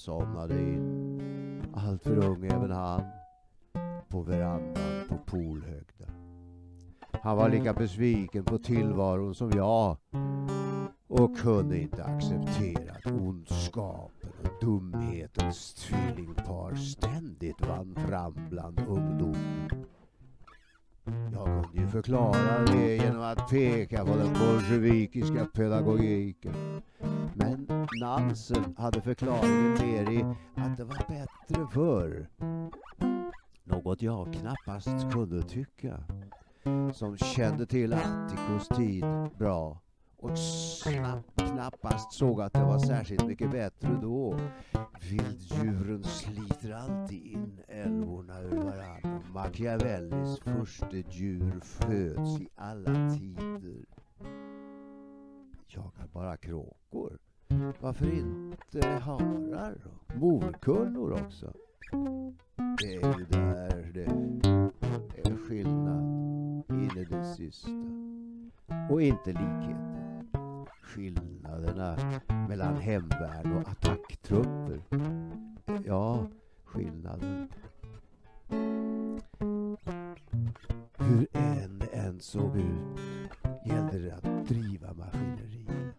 Somnade 0.00 0.54
in, 0.54 1.62
allt 1.74 2.02
för 2.02 2.24
ung 2.24 2.44
även 2.44 2.70
han, 2.70 3.02
på 4.08 4.22
verandan 4.22 5.04
på 5.08 5.18
Polhögda. 5.26 6.06
Han 7.22 7.36
var 7.36 7.48
lika 7.48 7.72
besviken 7.74 8.44
på 8.44 8.58
tillvaron 8.58 9.34
som 9.34 9.50
jag 9.50 9.96
och 11.08 11.38
kunde 11.38 11.78
inte 11.78 12.04
acceptera 12.04 12.92
att 12.92 13.06
ondskapen 13.06 14.30
och 14.42 14.66
dumhetens 14.66 15.74
tvillingpar 15.74 16.74
ständigt 16.74 17.66
vann 17.66 17.94
fram 17.94 18.34
bland 18.50 18.80
ungdomen. 18.80 19.70
Jag 21.04 21.64
kunde 21.72 21.80
ju 21.80 21.86
förklara 21.88 22.64
det 22.64 22.96
genom 22.96 23.22
att 23.22 23.50
peka 23.50 24.04
på 24.04 24.16
den 24.16 24.32
bolsjevikiska 24.32 25.46
pedagogiken. 25.54 26.82
Men 27.34 27.66
Nansen 28.00 28.74
hade 28.78 29.00
förklaringen 29.00 29.72
mer 29.72 30.10
i 30.10 30.24
att 30.54 30.76
det 30.76 30.84
var 30.84 31.04
bättre 31.08 31.66
förr. 31.72 32.28
Något 33.64 34.02
jag 34.02 34.34
knappast 34.34 35.12
kunde 35.12 35.42
tycka. 35.42 36.04
Som 36.94 37.16
kände 37.16 37.66
till 37.66 37.92
Attikos 37.92 38.68
tid 38.68 39.04
bra 39.38 39.78
och 40.20 40.38
snabbt 40.38 41.36
knappast 41.36 42.12
såg 42.12 42.40
att 42.40 42.52
det 42.52 42.64
var 42.64 42.78
särskilt 42.78 43.26
mycket 43.26 43.50
bättre 43.50 43.98
då. 44.02 44.36
Vilddjuren 45.10 46.04
sliter 46.04 46.72
alltid 46.72 47.26
in 47.26 47.60
älvorna 47.68 48.40
ur 48.40 48.56
varandra. 48.56 49.20
Machiavellis 49.34 50.40
förstedjur 50.40 51.60
föds 51.60 52.40
i 52.40 52.48
alla 52.56 53.10
tider. 53.10 53.84
Jagar 55.66 56.08
bara 56.12 56.36
kråkor. 56.36 57.18
Varför 57.80 58.18
inte 58.18 58.88
harar 58.88 59.76
och 59.84 60.16
morkullor 60.16 61.12
också? 61.12 61.52
Det 62.78 62.94
är 62.94 63.18
ju 63.18 63.24
där 63.24 63.90
det 63.94 64.04
är 65.30 65.36
skillnad 65.48 66.02
in 66.70 66.98
i 66.98 67.04
det 67.04 67.24
sista. 67.24 67.70
Och 68.90 69.02
inte 69.02 69.30
likheter 69.30 70.09
skillnaderna 70.90 71.96
mellan 72.48 72.76
hemvärn 72.76 73.52
och 73.52 73.68
attacktrupper. 73.68 74.80
Ja, 75.84 76.26
skillnaden. 76.64 77.48
Hur 80.98 81.26
än 81.32 81.78
det 81.78 81.86
än 81.86 82.20
såg 82.20 82.56
ut 82.56 83.00
gällde 83.66 83.98
det 83.98 84.14
att 84.14 84.48
driva 84.48 84.92
maskineriet. 84.94 85.94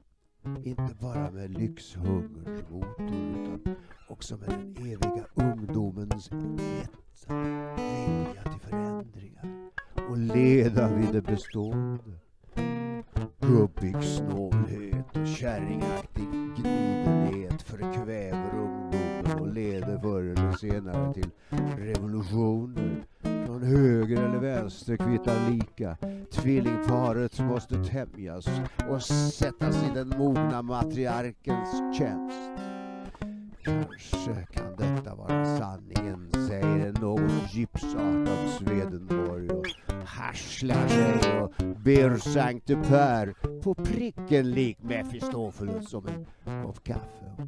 Inte 0.64 0.96
bara 1.02 1.32
med 1.32 1.50
lyxhungerns 1.50 2.70
motor 2.70 2.96
utan 3.08 3.76
också 4.10 4.38
med 4.38 4.50
den 4.50 4.76
eviga 4.78 5.26
ungdomens 5.36 6.30
hetta 6.30 7.34
vilja 7.36 8.44
till 8.44 8.60
förändringar 8.70 9.72
och 10.10 10.18
leda 10.18 10.96
vid 10.96 11.14
det 11.14 11.22
bestående. 11.22 11.71
Tillbaka. 25.82 26.26
Tvillingparet 26.32 27.40
måste 27.40 27.84
tämjas 27.84 28.48
och 28.90 29.04
sättas 29.04 29.84
i 29.84 29.94
den 29.94 30.10
mogna 30.10 30.62
matriarkens 30.62 31.98
tjänst. 31.98 32.52
Kanske 33.64 34.46
kan 34.54 34.76
detta 34.78 35.16
vara 35.16 35.58
sanningen, 35.58 36.32
säger 36.48 36.88
en 36.88 36.94
något 36.94 37.54
gipsartad 37.54 38.50
Swedenborg 38.60 39.50
och 39.50 39.66
harslar 40.06 40.88
sig 40.88 41.42
och 41.42 41.52
ber 41.84 42.18
Sankte 42.18 42.76
Per 42.76 43.34
på 43.62 43.76
pricken 43.76 44.52
lik 44.52 44.78
Mefistofelus 44.82 45.94
om 45.94 46.08
en 46.08 46.26
kopp 46.64 46.84
kaffe. 46.84 47.48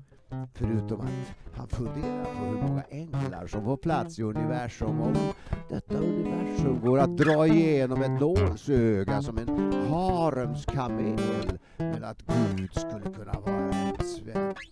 Förutom 0.56 1.02
att 1.02 1.58
han 1.58 1.68
funderar 1.68 2.24
på 2.24 2.46
hur 2.46 2.68
många 2.68 2.84
änglar 2.90 3.48
som 3.48 3.64
får 3.64 3.78
plats 3.78 4.20
i 4.20 4.24
universum 4.24 5.00
och 5.00 5.08
om 5.08 5.34
detta 5.70 5.98
universum 5.98 6.80
går 6.82 7.00
att 7.00 7.18
dra 7.18 7.48
igenom 7.48 8.02
ett 8.02 8.22
nålsöga 8.22 9.22
som 9.22 9.38
en 9.38 9.74
haremskamel. 9.90 11.60
Men 11.78 12.04
att 12.04 12.22
Gud 12.22 12.74
skulle 12.74 13.16
kunna 13.16 13.40
vara 13.40 13.74
en 13.74 14.06
svensk 14.06 14.70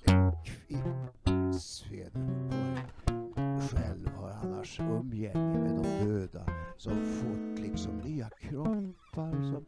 Swedenborg. 1.59 2.81
Själv 3.71 4.09
har 4.15 4.29
annars 4.43 4.79
umgänge 4.79 5.59
med 5.59 5.75
de 5.75 6.05
döda 6.05 6.45
som 6.77 7.05
fått 7.05 7.59
liksom 7.59 7.97
nya 7.97 8.29
kroppar 8.39 9.31
som 9.31 9.65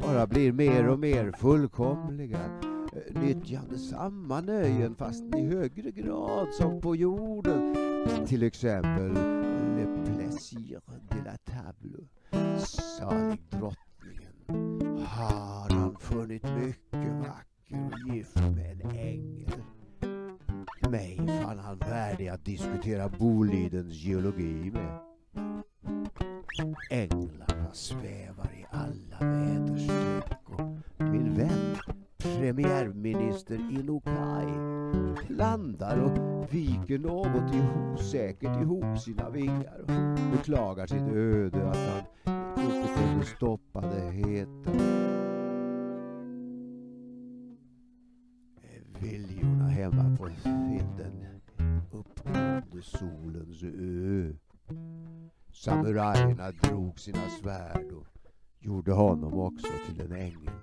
bara 0.00 0.26
blir 0.26 0.52
mer 0.52 0.88
och 0.88 0.98
mer 0.98 1.32
fullkomliga 1.32 2.38
Eh, 2.92 3.22
nyttjande 3.22 3.78
samma 3.78 4.40
nöjen 4.40 4.94
fast 4.94 5.24
i 5.34 5.46
högre 5.46 5.90
grad 5.90 6.54
som 6.54 6.80
på 6.80 6.96
jorden. 6.96 7.76
Till 8.26 8.42
exempel 8.42 9.12
Le 9.76 9.86
Plaisir 10.04 10.80
de 11.10 11.16
la 11.24 11.36
Table. 11.36 12.06
Salig 12.98 13.42
drottningen 13.50 14.98
har 15.06 15.70
han 15.70 15.96
funnit 16.00 16.44
mycket 16.44 17.14
vacker 17.14 17.90
och 17.92 18.14
gift 18.14 18.36
med 18.36 18.80
en 18.80 18.90
ängel. 18.90 19.62
Mig 20.90 21.16
fann 21.16 21.58
han 21.58 21.78
värdig 21.78 22.28
att 22.28 22.44
diskutera 22.44 23.08
Bolidens 23.08 23.94
geologi 23.94 24.70
med. 24.70 24.98
Änglarna 26.90 27.72
svävar 27.72 28.50
i 28.54 28.66
alla 28.70 29.18
väderstreck 29.20 30.48
och 30.48 31.04
min 31.04 31.34
vän 31.34 31.76
premiärminister 32.20 33.54
Inokai 33.54 34.46
landar 35.28 35.98
och 35.98 36.54
viker 36.54 36.98
något 36.98 37.54
osäkert 37.94 38.62
ihop 38.62 38.98
sina 38.98 39.30
vingar 39.30 39.80
och 39.80 40.30
beklagar 40.32 40.86
sitt 40.86 41.08
öde 41.08 41.70
att 41.70 41.76
han 42.24 42.64
inte 42.64 42.88
kunde 42.94 43.26
stoppa 43.26 43.80
det 43.80 44.10
heta. 44.10 44.70
Viljorna 49.00 49.68
hemma 49.68 50.16
på 50.16 50.24
vinden 50.24 51.20
uppgående 51.92 52.82
solens 52.82 53.62
ö. 53.62 54.32
Samurajerna 55.52 56.50
drog 56.50 57.00
sina 57.00 57.28
svärd 57.42 57.92
och 57.92 58.06
gjorde 58.58 58.92
honom 58.92 59.38
också 59.38 59.68
till 59.86 60.00
en 60.00 60.12
ängel. 60.12 60.59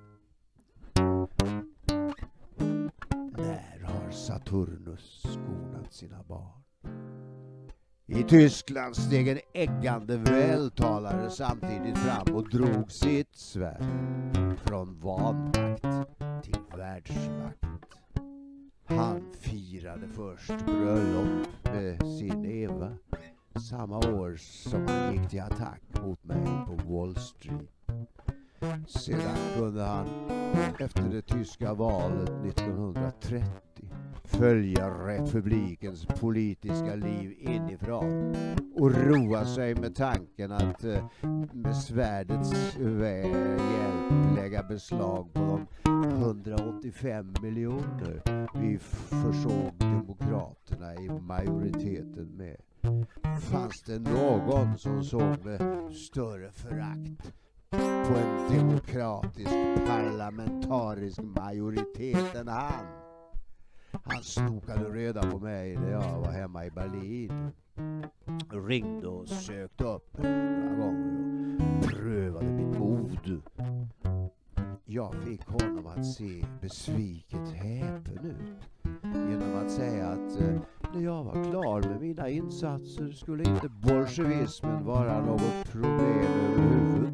Har 4.07 4.11
Saturnus 4.13 5.21
skonat 5.21 5.93
sina 5.93 6.23
barn? 6.23 6.63
I 8.05 8.23
Tyskland 8.23 8.95
steg 8.95 9.27
en 9.27 9.39
äggande 9.53 10.17
vältalare 10.17 11.29
samtidigt 11.29 11.97
fram 11.97 12.35
och 12.35 12.49
drog 12.49 12.91
sitt 12.91 13.35
svärd 13.35 14.59
från 14.59 14.99
vanmakt 14.99 15.81
till 16.43 16.77
världsmakt. 16.77 17.65
Han 18.85 19.33
firade 19.39 20.07
först 20.07 20.65
bröllop 20.65 21.47
med 21.63 21.99
sin 21.99 22.45
Eva 22.45 22.97
samma 23.69 23.97
år 23.97 24.35
som 24.35 24.87
han 24.87 25.13
gick 25.13 25.29
till 25.29 25.41
attack 25.41 25.81
mot 26.03 26.23
mig 26.23 26.45
på 26.67 26.93
Wall 26.93 27.15
Street. 27.15 27.71
Sedan 28.87 29.37
kunde 29.55 29.83
han 29.83 30.07
efter 30.79 31.09
det 31.09 31.21
tyska 31.21 31.73
valet 31.73 32.29
1930 32.29 33.43
följa 34.27 34.89
republikens 34.89 36.05
politiska 36.05 36.95
liv 36.95 37.35
inifrån 37.39 38.35
och 38.75 38.91
roa 38.91 39.45
sig 39.45 39.75
med 39.75 39.95
tanken 39.95 40.51
att 40.51 40.83
eh, 40.83 41.05
med 41.53 41.77
svärdets 41.77 42.77
eh, 42.77 43.01
hjälp 43.01 44.35
lägga 44.35 44.63
beslag 44.63 45.33
på 45.33 45.61
de 45.83 46.03
185 46.03 47.33
miljoner 47.41 48.21
vi 48.61 48.77
försåg 48.79 49.73
demokraterna 49.79 50.95
i 50.95 51.09
majoriteten 51.09 52.37
med. 52.37 52.57
Fanns 53.41 53.83
det 53.83 53.99
någon 53.99 54.77
som 54.77 55.03
såg 55.03 55.45
med 55.45 55.91
större 55.95 56.51
förakt 56.51 57.33
på 57.71 58.13
en 58.13 58.57
demokratisk 58.57 59.85
parlamentarisk 59.87 61.19
majoritet 61.21 62.35
än 62.35 62.47
han. 62.47 63.06
Han 64.09 64.23
snokade 64.23 64.89
reda 64.89 65.31
på 65.31 65.39
mig 65.39 65.77
när 65.77 65.91
jag 65.91 66.19
var 66.19 66.31
hemma 66.31 66.65
i 66.65 66.71
Berlin. 66.71 67.51
Ringde 68.67 69.07
och 69.07 69.27
sökte 69.27 69.83
upp 69.83 70.17
mig 70.17 70.31
några 70.31 70.75
gånger 70.75 71.57
och 71.77 71.83
prövade 71.89 72.51
mitt 72.51 72.79
mod. 72.79 73.41
Jag 74.85 75.15
fick 75.15 75.47
honom 75.47 75.87
att 75.87 76.05
se 76.05 76.45
besviket 76.61 77.49
häpen 77.49 78.25
ut 78.25 78.91
genom 79.03 79.55
att 79.65 79.71
säga 79.71 80.07
att 80.07 80.41
eh, 80.41 80.59
när 80.93 81.01
jag 81.01 81.23
var 81.23 81.43
klar 81.51 81.81
med 81.81 82.01
mina 82.01 82.29
insatser 82.29 83.11
skulle 83.11 83.43
inte 83.43 83.69
bolsjevismen 83.69 84.85
vara 84.85 85.25
något 85.25 85.71
problem 85.71 86.25
överhuvud. 86.43 87.13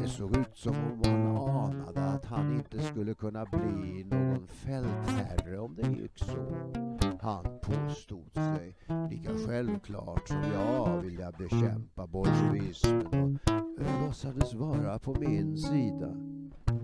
Det 0.00 0.08
såg 0.08 0.36
ut 0.36 0.56
som 0.56 0.76
om 0.76 1.02
han 1.04 1.36
anade 1.36 2.03
han 2.34 2.52
inte 2.52 2.82
skulle 2.82 3.14
kunna 3.14 3.44
bli 3.44 4.04
någon 4.04 4.46
fältherre 4.46 5.58
om 5.58 5.74
det 5.74 5.88
gick 5.88 6.18
så. 6.18 6.56
Han 7.20 7.44
påstod 7.62 8.32
sig 8.32 8.76
lika 9.10 9.30
självklart 9.46 10.28
som 10.28 10.42
jag 10.54 11.02
vilja 11.02 11.32
bekämpa 11.32 12.06
bolsjevismen 12.06 13.38
och 13.78 14.02
låtsades 14.06 14.54
vara 14.54 14.98
på 14.98 15.14
min 15.14 15.58
sida. 15.58 16.10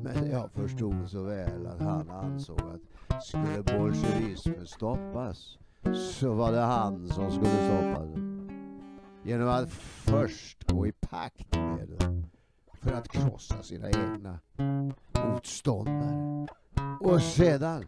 Men 0.03 0.31
jag 0.31 0.51
förstod 0.53 1.11
så 1.11 1.23
väl 1.23 1.67
att 1.67 1.81
han 1.81 2.11
ansåg 2.11 2.61
att 2.61 3.25
skulle 3.25 3.79
bolsjevismen 3.79 4.67
stoppas 4.67 5.59
så 6.19 6.35
var 6.35 6.53
det 6.53 6.61
han 6.61 7.09
som 7.09 7.31
skulle 7.31 7.67
stoppa 7.69 8.07
den. 8.07 8.51
Genom 9.25 9.49
att 9.49 9.71
först 9.73 10.73
gå 10.73 10.87
i 10.87 10.93
pakt 10.93 11.57
med 11.57 11.89
den 11.99 12.27
för 12.73 12.93
att 12.93 13.09
krossa 13.09 13.63
sina 13.63 13.89
egna 13.89 14.39
motståndare. 15.33 16.47
Och 17.01 17.23
sedan 17.23 17.85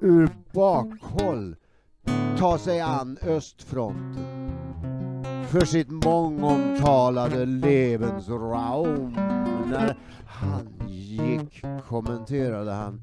ur 0.00 0.30
bakhåll 0.52 1.56
ta 2.38 2.58
sig 2.58 2.80
an 2.80 3.18
östfronten 3.22 4.50
för 5.46 5.64
sitt 5.64 5.90
mångomtalade 5.90 7.46
Lebensraum. 7.46 9.12
När 9.70 9.96
han 10.26 10.68
gick 10.88 11.62
kommenterade 11.88 12.70
han 12.70 13.02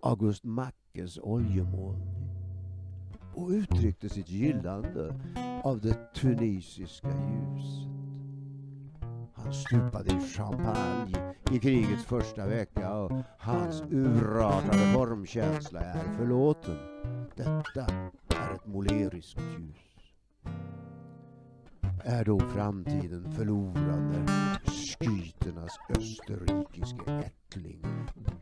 August 0.00 0.44
Mackes 0.44 1.18
oljemålning 1.22 2.24
och 3.34 3.48
uttryckte 3.48 4.08
sitt 4.08 4.30
gillande 4.30 5.20
av 5.62 5.80
det 5.80 6.14
tunisiska 6.14 7.08
ljuset. 7.08 7.88
Han 9.34 9.52
stupade 9.52 10.10
i 10.10 10.20
champagne 10.20 11.33
i 11.50 11.58
krigets 11.58 12.04
första 12.04 12.46
vecka 12.46 12.94
och 12.94 13.12
hans 13.38 13.82
urartade 13.90 14.92
formkänsla 14.94 15.80
är 15.80 16.16
förlåten. 16.18 16.76
Detta 17.36 17.86
är 18.28 18.54
ett 18.54 18.66
moleriskt 18.66 19.40
ljus. 19.40 19.76
Är 22.04 22.24
då 22.24 22.38
framtiden 22.40 23.32
förlorad 23.32 24.02
när 24.02 24.26
skyternas 24.98 25.78
österrikiske 25.98 27.12
ättling 27.12 27.84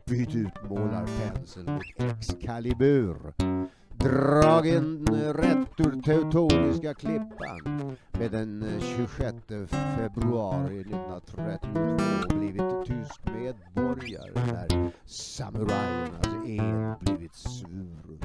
bytt 0.05 0.35
ut 0.35 0.69
målarpenseln 0.69 1.73
mot 1.73 1.81
Excalibur 1.97 3.33
dragen 4.03 5.07
rätt 5.33 5.79
ur 5.79 6.01
Teutoniska 6.01 6.93
klippan 6.93 7.95
med 8.11 8.31
den 8.31 8.63
eh, 8.63 8.79
26 8.79 9.35
februari 9.69 10.79
1932 10.79 12.37
blivit 12.37 12.85
tysk 12.85 13.21
medborgare 13.25 14.31
när 14.35 14.91
samurajernas 15.05 16.47
ed 16.47 16.95
blivit 16.99 17.35
sur. 17.35 18.17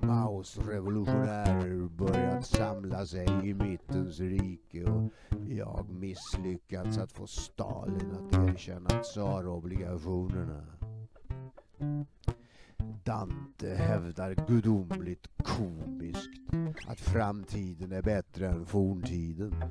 Maos 0.00 0.58
revolutionärer 0.58 1.88
börjat 1.88 2.46
samla 2.46 3.06
sig 3.06 3.26
i 3.44 3.54
mittens 3.54 4.20
rike 4.20 4.84
och 4.84 5.12
jag 5.48 5.86
misslyckats 5.90 6.98
att 6.98 7.12
få 7.12 7.26
Stalin 7.26 8.12
att 8.12 8.48
erkänna 8.48 8.88
tsarobligationerna. 9.02 10.62
Dante 13.08 13.74
hävdar 13.74 14.34
gudomligt 14.48 15.26
komiskt 15.42 16.30
att 16.86 17.00
framtiden 17.00 17.92
är 17.92 18.02
bättre 18.02 18.48
än 18.48 18.66
forntiden. 18.66 19.64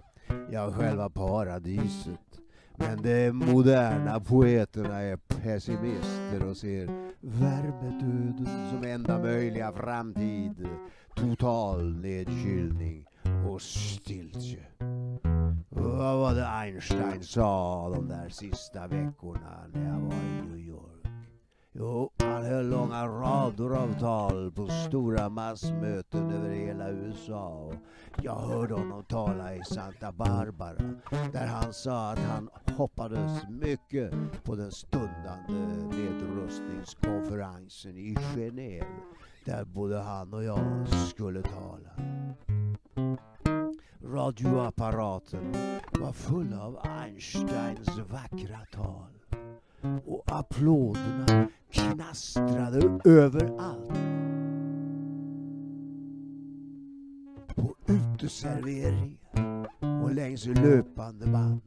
Ja, 0.51 0.71
själva 0.71 1.09
paradiset. 1.09 2.39
Men 2.75 3.01
de 3.01 3.31
moderna 3.31 4.19
poeterna 4.19 5.01
är 5.01 5.17
pessimister 5.17 6.45
och 6.49 6.57
ser 6.57 6.85
värmedöden 7.19 8.69
som 8.71 8.83
enda 8.83 9.19
möjliga 9.19 9.71
framtid. 9.71 10.67
Total 11.15 11.95
nedkylning 11.95 13.05
och 13.49 13.61
stiltje. 13.61 14.65
Vad 15.69 16.17
var 16.17 16.33
det 16.33 16.47
Einstein 16.47 17.23
sa 17.23 17.89
de 17.95 18.07
där 18.07 18.29
sista 18.29 18.87
veckorna 18.87 19.67
när 19.73 19.89
jag 19.89 19.99
var 19.99 20.13
i 20.13 20.49
New 20.49 20.59
York? 20.59 20.86
Jo, 21.79 22.11
han 22.19 22.45
höll 22.45 22.69
långa 22.69 23.07
rader 23.07 23.69
av 23.69 23.99
tal 23.99 24.51
på 24.51 24.67
stora 24.67 25.29
massmöten 25.29 26.31
över 26.31 26.49
hela 26.49 26.89
USA. 26.89 27.71
Jag 28.23 28.35
hörde 28.35 28.73
honom 28.73 29.03
tala 29.03 29.55
i 29.55 29.63
Santa 29.63 30.11
Barbara 30.11 30.77
där 31.33 31.47
han 31.47 31.73
sa 31.73 32.11
att 32.11 32.19
han 32.19 32.49
hoppades 32.77 33.31
mycket 33.49 34.13
på 34.43 34.55
den 34.55 34.71
stundande 34.71 35.53
nedrustningskonferensen 35.97 37.97
i 37.97 38.15
Genève 38.15 39.01
där 39.45 39.65
både 39.65 39.97
han 39.97 40.33
och 40.33 40.43
jag 40.43 40.87
skulle 41.09 41.41
tala. 41.41 41.89
Radioapparaten 44.03 45.53
var 45.99 46.11
full 46.11 46.53
av 46.53 46.79
Einsteins 46.83 47.99
vackra 48.09 48.59
tal 48.71 49.17
och 50.05 50.23
applåderna 50.25 51.47
knastrade 51.71 52.99
överallt. 53.05 53.89
På 57.55 57.75
uteserveringar 57.87 59.67
och 60.03 60.13
längs 60.13 60.45
löpande 60.45 61.27
band. 61.27 61.61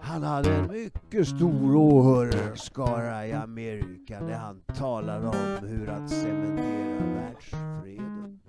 Han 0.00 0.22
hade 0.22 0.54
en 0.56 0.72
mycket 0.72 1.28
stor 1.28 1.76
åhörarskara 1.76 3.26
i 3.26 3.32
Amerika 3.32 4.20
när 4.20 4.38
han 4.38 4.60
talade 4.60 5.26
om 5.26 5.68
hur 5.68 5.88
att 5.88 6.10
cementera 6.10 7.06
världsfreden. 7.14 8.40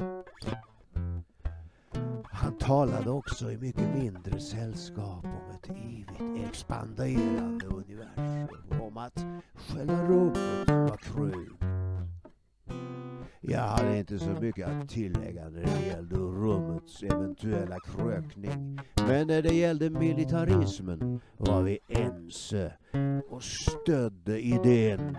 Han 2.24 2.58
talade 2.58 3.10
också 3.10 3.52
i 3.52 3.58
mycket 3.58 3.96
mindre 3.96 4.40
sällskap 4.40 5.26
om 5.26 5.56
ett 5.56 5.70
evigt 5.70 6.50
expanderande 6.50 7.66
universum. 7.66 8.82
Om 8.82 8.98
att 8.98 9.26
själva 9.68 10.08
rummet 10.08 10.68
var 10.68 10.98
trögt. 10.98 11.56
Jag 13.48 13.62
hade 13.62 13.98
inte 13.98 14.20
så 14.20 14.30
mycket 14.30 14.68
att 14.68 14.90
tillägga 14.90 15.50
när 15.50 15.62
det 15.62 15.88
gällde 15.88 16.16
rummets 16.16 17.04
eventuella 17.04 17.80
krökning. 17.80 18.80
Men 19.08 19.28
när 19.28 19.42
det 19.42 19.54
gällde 19.54 19.90
militarismen 19.90 21.22
var 21.38 21.62
vi 21.62 21.80
ense 21.90 22.74
och 23.30 23.44
stödde 23.44 24.40
idén 24.42 25.18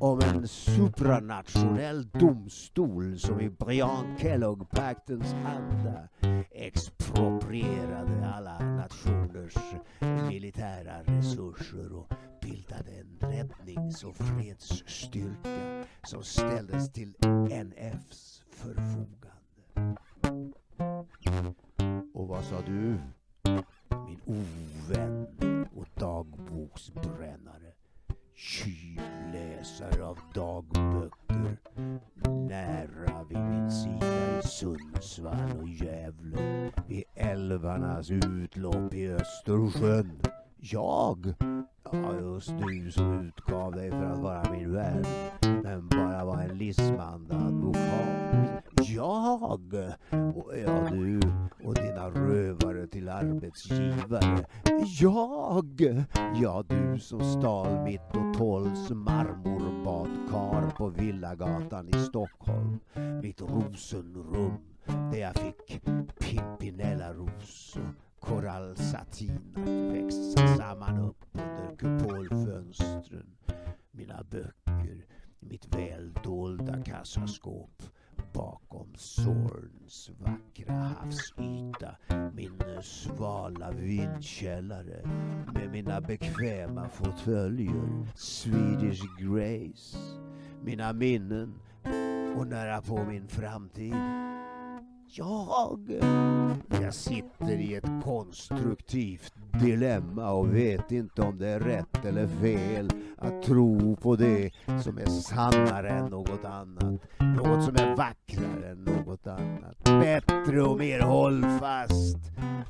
om 0.00 0.20
en 0.20 0.48
supranationell 0.48 2.08
domstol 2.08 3.18
som 3.18 3.40
i 3.40 3.50
Brian 3.50 4.16
Kellogg-paktens 4.18 5.34
anda 5.34 6.08
exproprierade 6.58 8.28
alla 8.34 8.58
nationers 8.58 9.56
militära 10.28 11.02
resurser 11.02 11.92
och 11.92 12.12
bildade 12.42 12.90
en 12.90 13.18
räddnings 13.20 14.04
och 14.04 14.16
fredsstyrka 14.16 15.84
som 16.02 16.22
ställdes 16.22 16.92
till 16.92 17.14
NFs 17.50 18.42
förfogande. 18.50 19.98
Och 22.14 22.28
vad 22.28 22.44
sa 22.44 22.60
du, 22.66 22.98
min 23.90 24.20
ovän 24.26 25.26
och 25.74 25.86
dagboksbrännare? 25.94 27.72
kylläsare 28.38 30.04
av 30.04 30.18
dagböcker 30.34 31.17
älvarnas 37.68 38.10
utlopp 38.10 38.94
i 38.94 39.08
Östersjön. 39.08 40.20
Jag? 40.60 41.34
Ja, 41.92 42.14
just 42.20 42.52
du 42.58 42.90
som 42.90 43.20
utgav 43.20 43.72
dig 43.72 43.90
för 43.90 44.04
att 44.04 44.18
vara 44.18 44.50
min 44.52 44.72
vän 44.72 45.04
men 45.62 45.88
bara 45.88 46.24
var 46.24 46.42
en 46.42 46.58
lismande 46.58 47.34
advokat. 47.36 48.17
Mina 90.64 90.92
minnen 90.92 91.54
och 92.36 92.46
nära 92.46 92.80
på 92.80 93.04
min 93.04 93.28
framtid. 93.28 93.94
Jag, 95.10 96.00
jag 96.82 96.94
sitter 96.94 97.60
i 97.60 97.74
ett 97.74 98.04
konstruktivt 98.04 99.34
dilemma 99.60 100.30
och 100.30 100.54
vet 100.54 100.92
inte 100.92 101.22
om 101.22 101.38
det 101.38 101.48
är 101.48 101.60
rätt 101.60 102.04
eller 102.04 102.26
fel 102.26 102.90
att 103.18 103.42
tro 103.42 103.96
på 103.96 104.16
det 104.16 104.50
som 104.82 104.98
är 104.98 105.06
sannare 105.06 105.88
än 105.88 106.06
något 106.06 106.44
annat. 106.44 107.02
Något 107.18 107.64
som 107.64 107.76
är 107.76 107.96
vackrare 107.96 108.70
än 108.70 108.84
något 108.84 109.26
annat. 109.26 109.84
Bättre 109.84 110.62
och 110.62 110.78
mer 110.78 111.00
hållfast. 111.00 112.16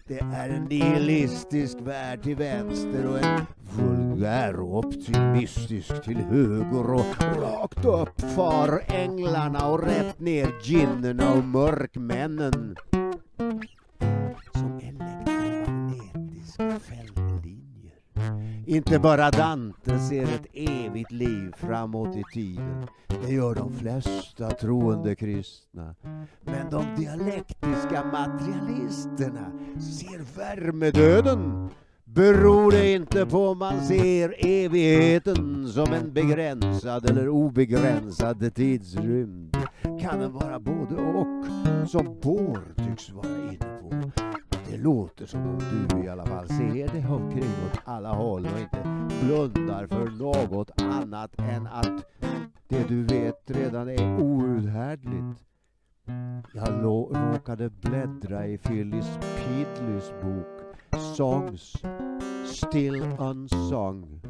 Det 0.06 0.20
är 0.20 0.48
en 0.48 0.64
nihilistisk 0.64 1.76
värld 1.80 2.22
till 2.22 2.36
vänster 2.36 3.06
och 3.06 3.18
en 3.18 3.46
vulgär 3.76 4.60
och 4.60 4.78
optimistisk 4.78 6.02
till 6.04 6.16
höger 6.16 6.94
och 6.94 7.16
rakt 7.42 7.84
upp 7.84 8.20
far 8.20 8.82
änglarna 8.86 9.68
och 9.68 9.82
rätt 9.82 10.20
ner 10.20 10.48
ginnerna 10.62 11.32
och 11.32 11.44
mörkmännen. 11.44 12.76
Som 14.52 14.80
elektromagnetiska 14.82 16.80
fält 16.80 17.07
inte 18.68 18.98
bara 18.98 19.30
Dante 19.30 19.98
ser 19.98 20.22
ett 20.22 20.46
evigt 20.52 21.12
liv 21.12 21.52
framåt 21.56 22.16
i 22.16 22.22
tiden. 22.34 22.86
Det 23.26 23.32
gör 23.32 23.54
de 23.54 23.72
flesta 23.74 24.50
troende 24.50 25.14
kristna. 25.14 25.94
Men 26.42 26.70
de 26.70 26.84
dialektiska 26.96 28.04
materialisterna 28.04 29.52
ser 29.80 30.38
värmedöden 30.38 31.68
Beror 32.04 32.70
det 32.70 32.92
inte 32.92 33.26
på 33.26 33.48
om 33.48 33.58
man 33.58 33.84
ser 33.84 34.34
evigheten 34.46 35.68
som 35.68 35.92
en 35.92 36.12
begränsad 36.12 37.10
eller 37.10 37.28
obegränsad 37.28 38.54
tidsrymd? 38.54 39.56
Kan 40.00 40.20
den 40.20 40.32
vara 40.32 40.60
både 40.60 40.94
och, 40.94 41.46
som 41.88 42.20
Bohr 42.20 42.74
tycks 42.76 43.10
vara 43.10 43.28
inne 43.28 43.78
på? 44.14 44.27
Det 44.70 44.76
låter 44.76 45.26
som 45.26 45.40
om 45.40 45.58
du 45.90 46.04
i 46.04 46.08
alla 46.08 46.26
fall 46.26 46.48
ser 46.48 46.88
dig 46.88 47.06
omkring 47.06 47.50
åt 47.66 47.80
alla 47.84 48.12
håll 48.12 48.46
och 48.46 48.60
inte 48.60 49.08
blundar 49.22 49.86
för 49.86 50.10
något 50.10 50.70
annat 50.80 51.30
än 51.38 51.66
att 51.66 52.04
det 52.68 52.88
du 52.88 53.04
vet 53.04 53.50
redan 53.50 53.88
är 53.88 54.20
outhärdligt. 54.20 55.44
Jag 56.54 56.84
råkade 56.84 57.70
bläddra 57.70 58.46
i 58.46 58.58
Phyllis 58.58 59.18
Pidleys 59.36 60.12
bok 60.22 60.46
Songs 61.16 61.72
Still 62.46 63.02
Unsung. 63.18 64.20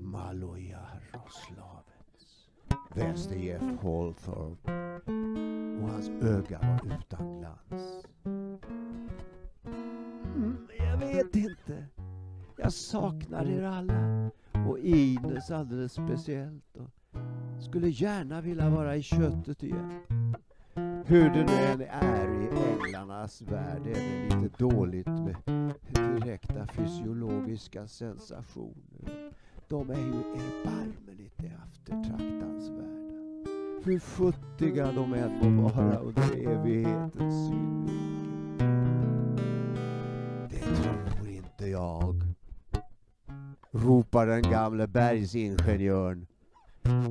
Maloja 0.00 0.80
Roslavets 1.12 2.48
väste 2.94 3.38
Jeff 3.38 3.62
Hawthorne 3.82 4.56
och 5.88 5.94
hans 5.94 6.08
öga 6.08 6.58
var 6.58 6.96
utan 6.98 7.38
glans. 7.38 8.04
Mm, 10.36 10.68
jag 10.78 10.96
vet 10.96 11.36
inte. 11.36 11.86
Jag 12.56 12.72
saknar 12.72 13.46
er 13.46 13.62
alla 13.62 14.30
och 14.68 14.78
Ines 14.78 15.50
alldeles 15.50 15.92
speciellt. 15.92 16.76
Och 16.76 16.90
skulle 17.62 17.88
gärna 17.88 18.40
vilja 18.40 18.70
vara 18.70 18.96
i 18.96 19.02
köttet 19.02 19.62
igen. 19.62 20.00
Hur 21.06 21.30
det 21.30 21.44
nu 21.44 21.52
än 21.52 21.80
är 21.80 22.42
i 22.42 22.48
änglarnas 22.72 23.42
värld 23.42 23.86
är 23.86 23.94
det 23.94 24.36
lite 24.36 24.64
dåligt 24.64 25.06
med 25.06 25.36
direkta 25.94 26.66
fysiologiska 26.66 27.86
sensationer. 27.86 29.32
De 29.68 29.90
är 29.90 29.98
ju 29.98 30.20
erbarmligt 30.20 31.40
eftertraktansvärda. 31.40 33.07
Hur 33.88 33.98
futtiga 33.98 34.92
de 34.92 35.14
än 35.14 35.56
må 35.56 35.68
vara 35.68 35.96
under 35.96 36.52
evighetens 36.52 37.48
synvinkel. 37.48 38.66
Det 40.50 40.60
tror 40.60 41.28
inte 41.28 41.66
jag. 41.66 42.22
Ropar 43.70 44.26
den 44.26 44.42
gamle 44.42 44.86
bergsingenjören 44.86 46.26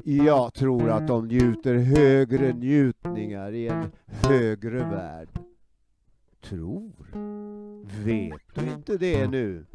jag 0.03 0.53
tror 0.53 0.89
att 0.89 1.07
de 1.07 1.27
njuter 1.27 1.75
högre 1.75 2.53
njutningar 2.53 3.51
i 3.51 3.67
en 3.67 3.91
högre 4.05 4.79
värld. 4.79 5.29
Tror? 6.41 6.91
Vet 8.05 8.41
du 8.53 8.71
inte 8.71 8.97
det 8.97 9.27
nu? 9.27 9.65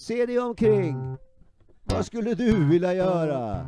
Se 0.00 0.26
dig 0.26 0.38
omkring. 0.38 1.16
Vad 1.84 2.06
skulle 2.06 2.34
du 2.34 2.68
vilja 2.68 2.94
göra? 2.94 3.66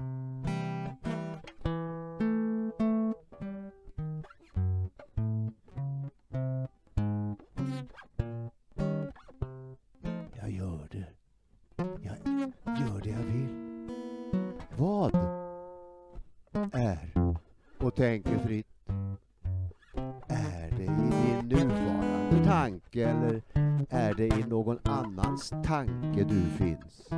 Annans 25.42 25.66
tanke 25.66 26.24
du 26.24 26.42
finns? 26.58 27.08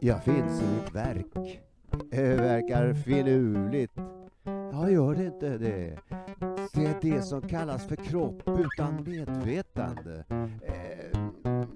Jag 0.00 0.24
finns 0.24 0.62
i 0.62 0.64
mitt 0.74 0.94
verk. 0.94 1.60
Det 2.10 2.36
verkar 2.36 2.94
finurligt. 2.94 3.92
Ja, 4.72 4.90
gör 4.90 5.14
det 5.14 5.24
inte 5.24 5.58
det? 5.58 5.98
Det 6.74 6.84
är 6.84 6.98
det 7.00 7.22
som 7.22 7.42
kallas 7.42 7.86
för 7.86 7.96
kropp 7.96 8.42
utan 8.46 9.04
medvetande. 9.04 10.24
Eh, 10.62 11.18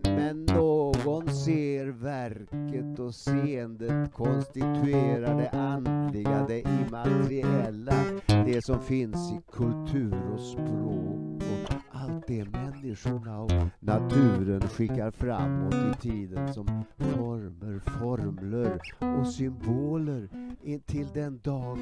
men 0.02 0.44
någon 0.44 1.30
ser 1.30 1.86
verket 1.86 2.98
och 2.98 3.14
seendet 3.14 4.12
konstituerar 4.12 5.38
det 5.38 5.50
andliga, 5.50 6.46
det 6.48 6.60
immateriella, 6.60 7.94
det 8.26 8.64
som 8.64 8.80
finns 8.80 9.32
i 9.32 9.40
kultur 9.52 10.32
och 10.34 10.40
språk 10.40 11.42
och 11.42 11.77
allt 12.08 12.26
det 12.26 12.44
människorna 12.44 13.40
och 13.40 13.52
naturen 13.80 14.60
skickar 14.60 15.10
framåt 15.10 15.74
i 15.74 16.00
tiden 16.00 16.54
som 16.54 16.84
former, 16.96 17.78
formler 17.78 18.80
och 19.20 19.26
symboler 19.26 20.28
intill 20.62 21.08
den 21.14 21.40
dag 21.40 21.78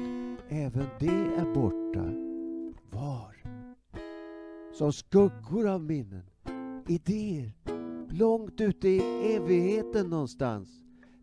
även 0.49 0.85
det 0.99 1.07
är 1.37 1.53
borta. 1.53 2.03
Var? 2.89 3.35
Som 4.73 4.93
skuggor 4.93 5.67
av 5.67 5.81
minnen, 5.81 6.25
idéer, 6.87 7.51
långt 8.09 8.61
ute 8.61 8.89
i 8.89 9.01
evigheten 9.35 10.09
någonstans. 10.09 10.69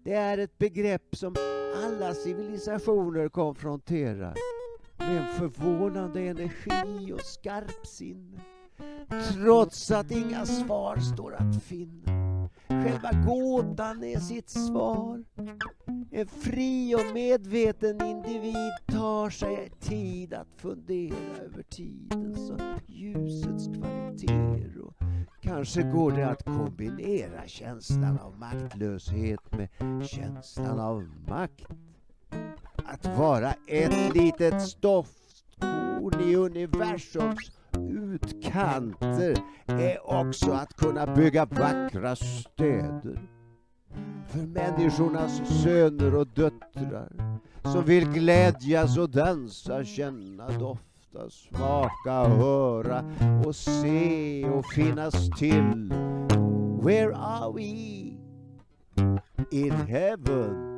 Det 0.05 0.13
är 0.15 0.39
ett 0.39 0.59
begrepp 0.59 1.17
som 1.17 1.35
alla 1.85 2.15
civilisationer 2.15 3.29
konfronterar 3.29 4.35
med 4.99 5.17
en 5.17 5.35
förvånande 5.35 6.21
energi 6.21 7.13
och 7.13 7.21
skarpsinne. 7.25 8.54
Trots 9.33 9.91
att 9.91 10.11
inga 10.11 10.47
svar 10.47 10.97
står 10.97 11.35
att 11.35 11.63
finna. 11.63 12.49
Själva 12.69 13.11
gåtan 13.27 14.05
är 14.05 14.19
sitt 14.19 14.51
svar. 14.51 15.25
En 16.11 16.27
fri 16.27 16.95
och 16.95 17.15
medveten 17.15 18.03
individ 18.07 18.73
tar 18.87 19.31
sig 19.31 19.71
tid 19.81 20.35
att 20.35 20.49
fundera 20.57 21.45
över 21.45 21.63
tidens 21.63 22.51
och 22.51 22.61
ljusets 22.87 23.67
kvaliteter 23.67 24.81
och 24.81 24.95
Kanske 25.45 25.83
går 25.83 26.13
det 26.13 26.29
att 26.31 26.45
kombinera 26.45 27.47
känslan 27.47 28.19
av 28.19 28.39
maktlöshet 28.39 29.41
med 29.53 29.69
känslan 30.09 30.81
av 30.81 31.09
makt. 31.29 31.67
Att 32.87 33.07
vara 33.19 33.55
ett 33.67 34.15
litet 34.15 34.63
stoftkorn 34.63 36.21
i 36.21 36.37
universums 36.37 37.51
utkanter 37.79 39.37
är 39.67 40.11
också 40.11 40.53
att 40.53 40.77
kunna 40.77 41.07
bygga 41.07 41.45
vackra 41.45 42.17
städer. 42.17 43.29
För 44.29 44.39
människornas 44.39 45.63
söner 45.63 46.15
och 46.15 46.27
döttrar 46.27 47.41
som 47.63 47.85
vill 47.85 48.09
glädjas 48.09 48.99
och 48.99 49.11
dansa, 49.11 49.85
känna 49.85 50.49
dofta, 50.49 51.31
smaka, 51.31 52.29
höra 52.29 53.05
och 53.47 53.57
se 53.57 54.45
och 54.49 54.67
finnas 54.67 55.31
till. 55.39 55.93
Where 56.83 57.17
are 57.17 57.53
we? 57.53 57.63
In 59.51 59.73
heaven. 59.73 60.75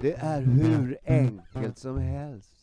Det 0.00 0.12
är 0.12 0.40
hur 0.40 0.98
enkelt 1.06 1.78
som 1.78 1.98
helst. 1.98 2.61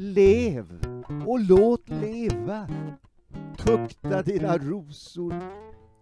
Lev 0.00 0.80
och 1.26 1.40
låt 1.40 1.88
leva. 1.88 2.68
Tukta 3.56 4.22
dina 4.22 4.58
rosor 4.58 5.34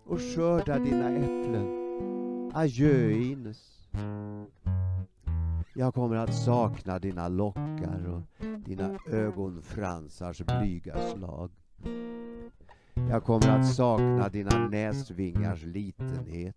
och 0.05 0.21
skörda 0.21 0.79
dina 0.79 1.11
äpplen. 1.11 1.67
Adjö 2.55 3.11
Ines. 3.11 3.89
Jag 5.75 5.95
kommer 5.95 6.17
att 6.17 6.35
sakna 6.35 6.99
dina 6.99 7.29
lockar 7.29 8.07
och 8.07 8.47
dina 8.67 8.99
ögonfransars 9.07 10.43
blyga 10.43 11.11
slag. 11.15 11.51
Jag 12.95 13.25
kommer 13.25 13.49
att 13.49 13.75
sakna 13.75 14.29
dina 14.29 14.69
näsvingars 14.69 15.63
litenhet 15.63 16.57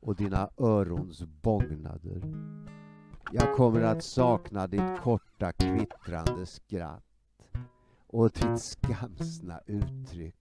och 0.00 0.16
dina 0.16 0.50
örons 0.56 1.24
bågnader. 1.42 2.22
Jag 3.32 3.54
kommer 3.54 3.82
att 3.82 4.04
sakna 4.04 4.66
ditt 4.66 5.00
korta 5.02 5.52
kvittrande 5.52 6.46
skratt 6.46 7.02
och 8.06 8.30
ditt 8.30 8.60
skamsna 8.60 9.60
uttryck 9.66 10.36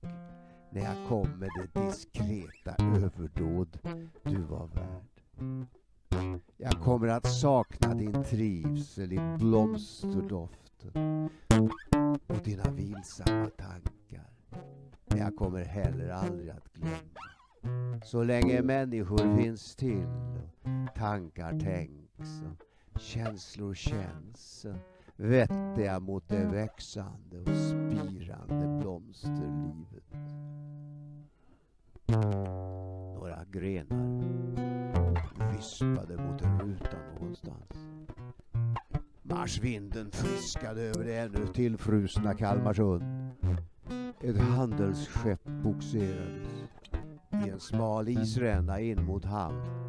när 0.71 0.81
jag 0.81 1.07
kom 1.07 1.29
med 1.39 1.49
det 1.55 1.81
diskreta 1.81 2.75
överdåd 2.79 3.79
du 4.23 4.37
var 4.37 4.67
värd. 4.67 5.67
Jag 6.57 6.73
kommer 6.73 7.07
att 7.07 7.27
sakna 7.27 7.93
din 7.93 8.23
trivsel 8.23 9.13
i 9.13 9.19
blomsterdoften 9.37 11.29
och 12.27 12.37
dina 12.43 12.71
vilsamma 12.71 13.49
tankar. 13.49 14.29
Men 15.05 15.19
jag 15.19 15.35
kommer 15.35 15.65
heller 15.65 16.09
aldrig 16.09 16.49
att 16.49 16.73
glömma. 16.73 18.01
Så 18.03 18.23
länge 18.23 18.61
människor 18.61 19.37
finns 19.37 19.75
till 19.75 20.07
och 20.63 20.95
tankar 20.95 21.59
tänks 21.59 22.41
och 22.41 22.65
känslor 22.99 23.73
känns 23.73 24.65
vettiga 25.15 25.99
mot 25.99 26.27
det 26.27 26.45
växande 26.45 27.39
och 27.39 27.57
spirande 27.57 28.79
blomsterlivet. 28.81 30.13
Några 33.15 33.45
grenar 33.51 34.15
vispade 35.51 36.17
mot 36.17 36.41
en 36.41 36.59
ruta 36.59 36.97
någonstans. 37.13 37.89
Marsvinden 39.23 40.11
friskade 40.11 40.81
över 40.81 41.05
det 41.05 41.15
ännu 41.15 41.47
tillfrusna 41.53 42.33
Kalmarsund. 42.33 43.03
Ett 44.21 44.37
handelsskepp 44.37 45.45
bogserades 45.63 46.47
i 47.45 47.49
en 47.49 47.59
smal 47.59 48.09
isränna 48.09 48.79
in 48.79 49.05
mot 49.05 49.25
hamn 49.25 49.84